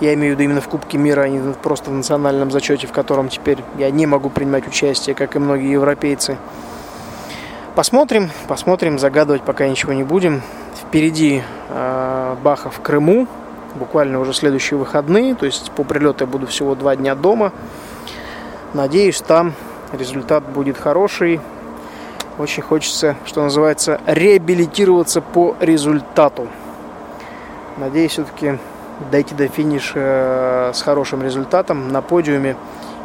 я 0.00 0.14
имею 0.14 0.32
в 0.32 0.34
виду 0.34 0.44
именно 0.44 0.60
в 0.60 0.68
Кубке 0.68 0.98
мира, 0.98 1.22
а 1.22 1.28
не 1.28 1.52
просто 1.54 1.90
в 1.90 1.94
национальном 1.94 2.50
зачете, 2.50 2.86
в 2.86 2.92
котором 2.92 3.28
теперь 3.28 3.58
я 3.78 3.90
не 3.90 4.06
могу 4.06 4.28
принимать 4.28 4.66
участие, 4.66 5.14
как 5.14 5.36
и 5.36 5.38
многие 5.38 5.70
европейцы. 5.70 6.36
Посмотрим, 7.74 8.30
посмотрим, 8.48 8.98
загадывать 8.98 9.42
пока 9.42 9.68
ничего 9.68 9.92
не 9.92 10.04
будем. 10.04 10.42
Впереди 10.80 11.42
э, 11.70 12.36
Баха 12.42 12.70
в 12.70 12.80
Крыму, 12.80 13.26
буквально 13.74 14.20
уже 14.20 14.32
следующие 14.32 14.78
выходные, 14.78 15.34
то 15.34 15.46
есть 15.46 15.70
по 15.72 15.84
прилету 15.84 16.24
я 16.24 16.26
буду 16.26 16.46
всего 16.46 16.74
два 16.74 16.96
дня 16.96 17.14
дома. 17.14 17.52
Надеюсь, 18.74 19.20
там 19.20 19.54
результат 19.92 20.44
будет 20.44 20.76
хороший. 20.76 21.40
Очень 22.36 22.62
хочется, 22.64 23.16
что 23.24 23.42
называется, 23.42 24.00
реабилитироваться 24.06 25.20
по 25.20 25.56
результату. 25.60 26.48
Надеюсь, 27.76 28.12
все-таки 28.12 28.58
дойти 29.12 29.34
до 29.34 29.46
финиша 29.46 29.92
э, 29.94 30.72
с 30.74 30.82
хорошим 30.82 31.22
результатом 31.22 31.88
на 31.88 32.02
подиуме 32.02 32.56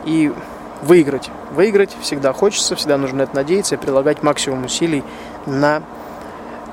и 0.06 0.34
выиграть. 0.82 1.30
Выиграть 1.52 1.96
всегда 2.02 2.34
хочется, 2.34 2.76
всегда 2.76 2.98
нужно 2.98 3.24
это 3.24 3.36
надеяться 3.36 3.76
и 3.76 3.78
прилагать 3.78 4.24
максимум 4.24 4.66
усилий 4.66 5.04
на 5.46 5.84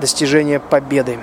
достижение 0.01 0.59
победы. 0.59 1.19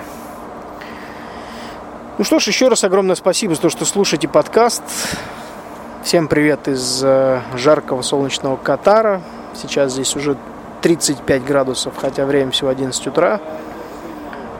Ну 2.19 2.23
что 2.23 2.37
ж, 2.37 2.47
еще 2.47 2.67
раз 2.67 2.83
огромное 2.83 3.15
спасибо 3.15 3.55
за 3.55 3.61
то, 3.61 3.69
что 3.69 3.85
слушаете 3.85 4.27
подкаст. 4.27 4.83
Всем 6.03 6.27
привет 6.27 6.67
из 6.67 7.01
э, 7.03 7.41
жаркого 7.55 8.03
солнечного 8.03 8.55
Катара. 8.55 9.21
Сейчас 9.55 9.93
здесь 9.93 10.15
уже 10.15 10.37
35 10.83 11.45
градусов, 11.45 11.93
хотя 11.97 12.25
время 12.25 12.51
всего 12.51 12.69
11 12.69 13.07
утра. 13.07 13.39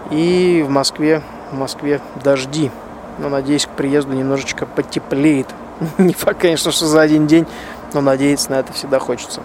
И 0.10 0.64
в 0.66 0.70
Москве, 0.70 1.22
в 1.52 1.58
Москве 1.58 2.00
дожди. 2.24 2.72
Но 3.20 3.30
надеюсь, 3.30 3.66
к 3.66 3.70
приезду 3.70 4.14
немножечко 4.14 4.66
потеплеет. 4.66 5.48
Не 5.98 6.14
факт, 6.14 6.40
конечно, 6.40 6.72
что 6.72 6.86
за 6.86 7.02
один 7.02 7.28
день, 7.28 7.46
но 7.94 8.02
надеяться 8.02 8.52
на 8.52 8.56
это 8.56 8.72
всегда 8.72 9.00
хочется. 9.00 9.42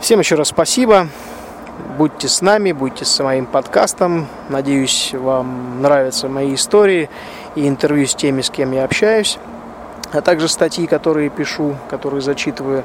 Всем 0.00 0.20
еще 0.20 0.36
раз 0.36 0.48
спасибо. 0.48 1.08
Будьте 1.98 2.28
с 2.28 2.40
нами, 2.42 2.70
будьте 2.70 3.04
с 3.04 3.22
моим 3.22 3.44
подкастом. 3.44 4.28
Надеюсь, 4.48 5.12
вам 5.14 5.82
нравятся 5.82 6.28
мои 6.28 6.54
истории 6.54 7.10
и 7.56 7.66
интервью 7.66 8.06
с 8.06 8.14
теми, 8.14 8.40
с 8.40 8.50
кем 8.50 8.70
я 8.70 8.84
общаюсь, 8.84 9.38
а 10.12 10.20
также 10.20 10.48
статьи, 10.48 10.86
которые 10.86 11.28
пишу, 11.28 11.76
которые 11.90 12.20
зачитываю. 12.20 12.84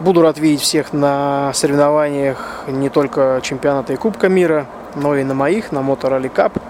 Буду 0.00 0.22
рад 0.22 0.38
видеть 0.38 0.62
всех 0.62 0.94
на 0.94 1.52
соревнованиях 1.52 2.64
не 2.68 2.88
только 2.88 3.40
чемпионата 3.42 3.92
и 3.92 3.96
Кубка 3.96 4.30
мира, 4.30 4.66
но 4.96 5.14
и 5.14 5.24
на 5.24 5.34
моих, 5.34 5.72
на 5.72 5.80
Motor 5.80 6.18
Rally 6.18 6.32
Cup. 6.32 6.60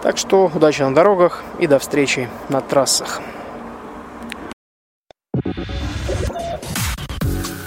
Так 0.00 0.16
что 0.16 0.46
удачи 0.54 0.82
на 0.82 0.94
дорогах 0.94 1.42
и 1.58 1.66
до 1.66 1.80
встречи 1.80 2.28
на 2.48 2.60
трассах. 2.60 3.20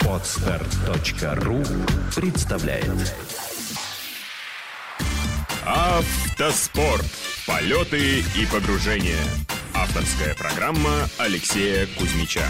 Отстар.ру 0.09 1.57
представляет 2.15 3.13
Автоспорт. 5.65 7.05
Полеты 7.45 8.19
и 8.19 8.45
погружения. 8.51 9.23
Авторская 9.75 10.35
программа 10.35 11.09
Алексея 11.17 11.87
Кузьмича. 11.97 12.43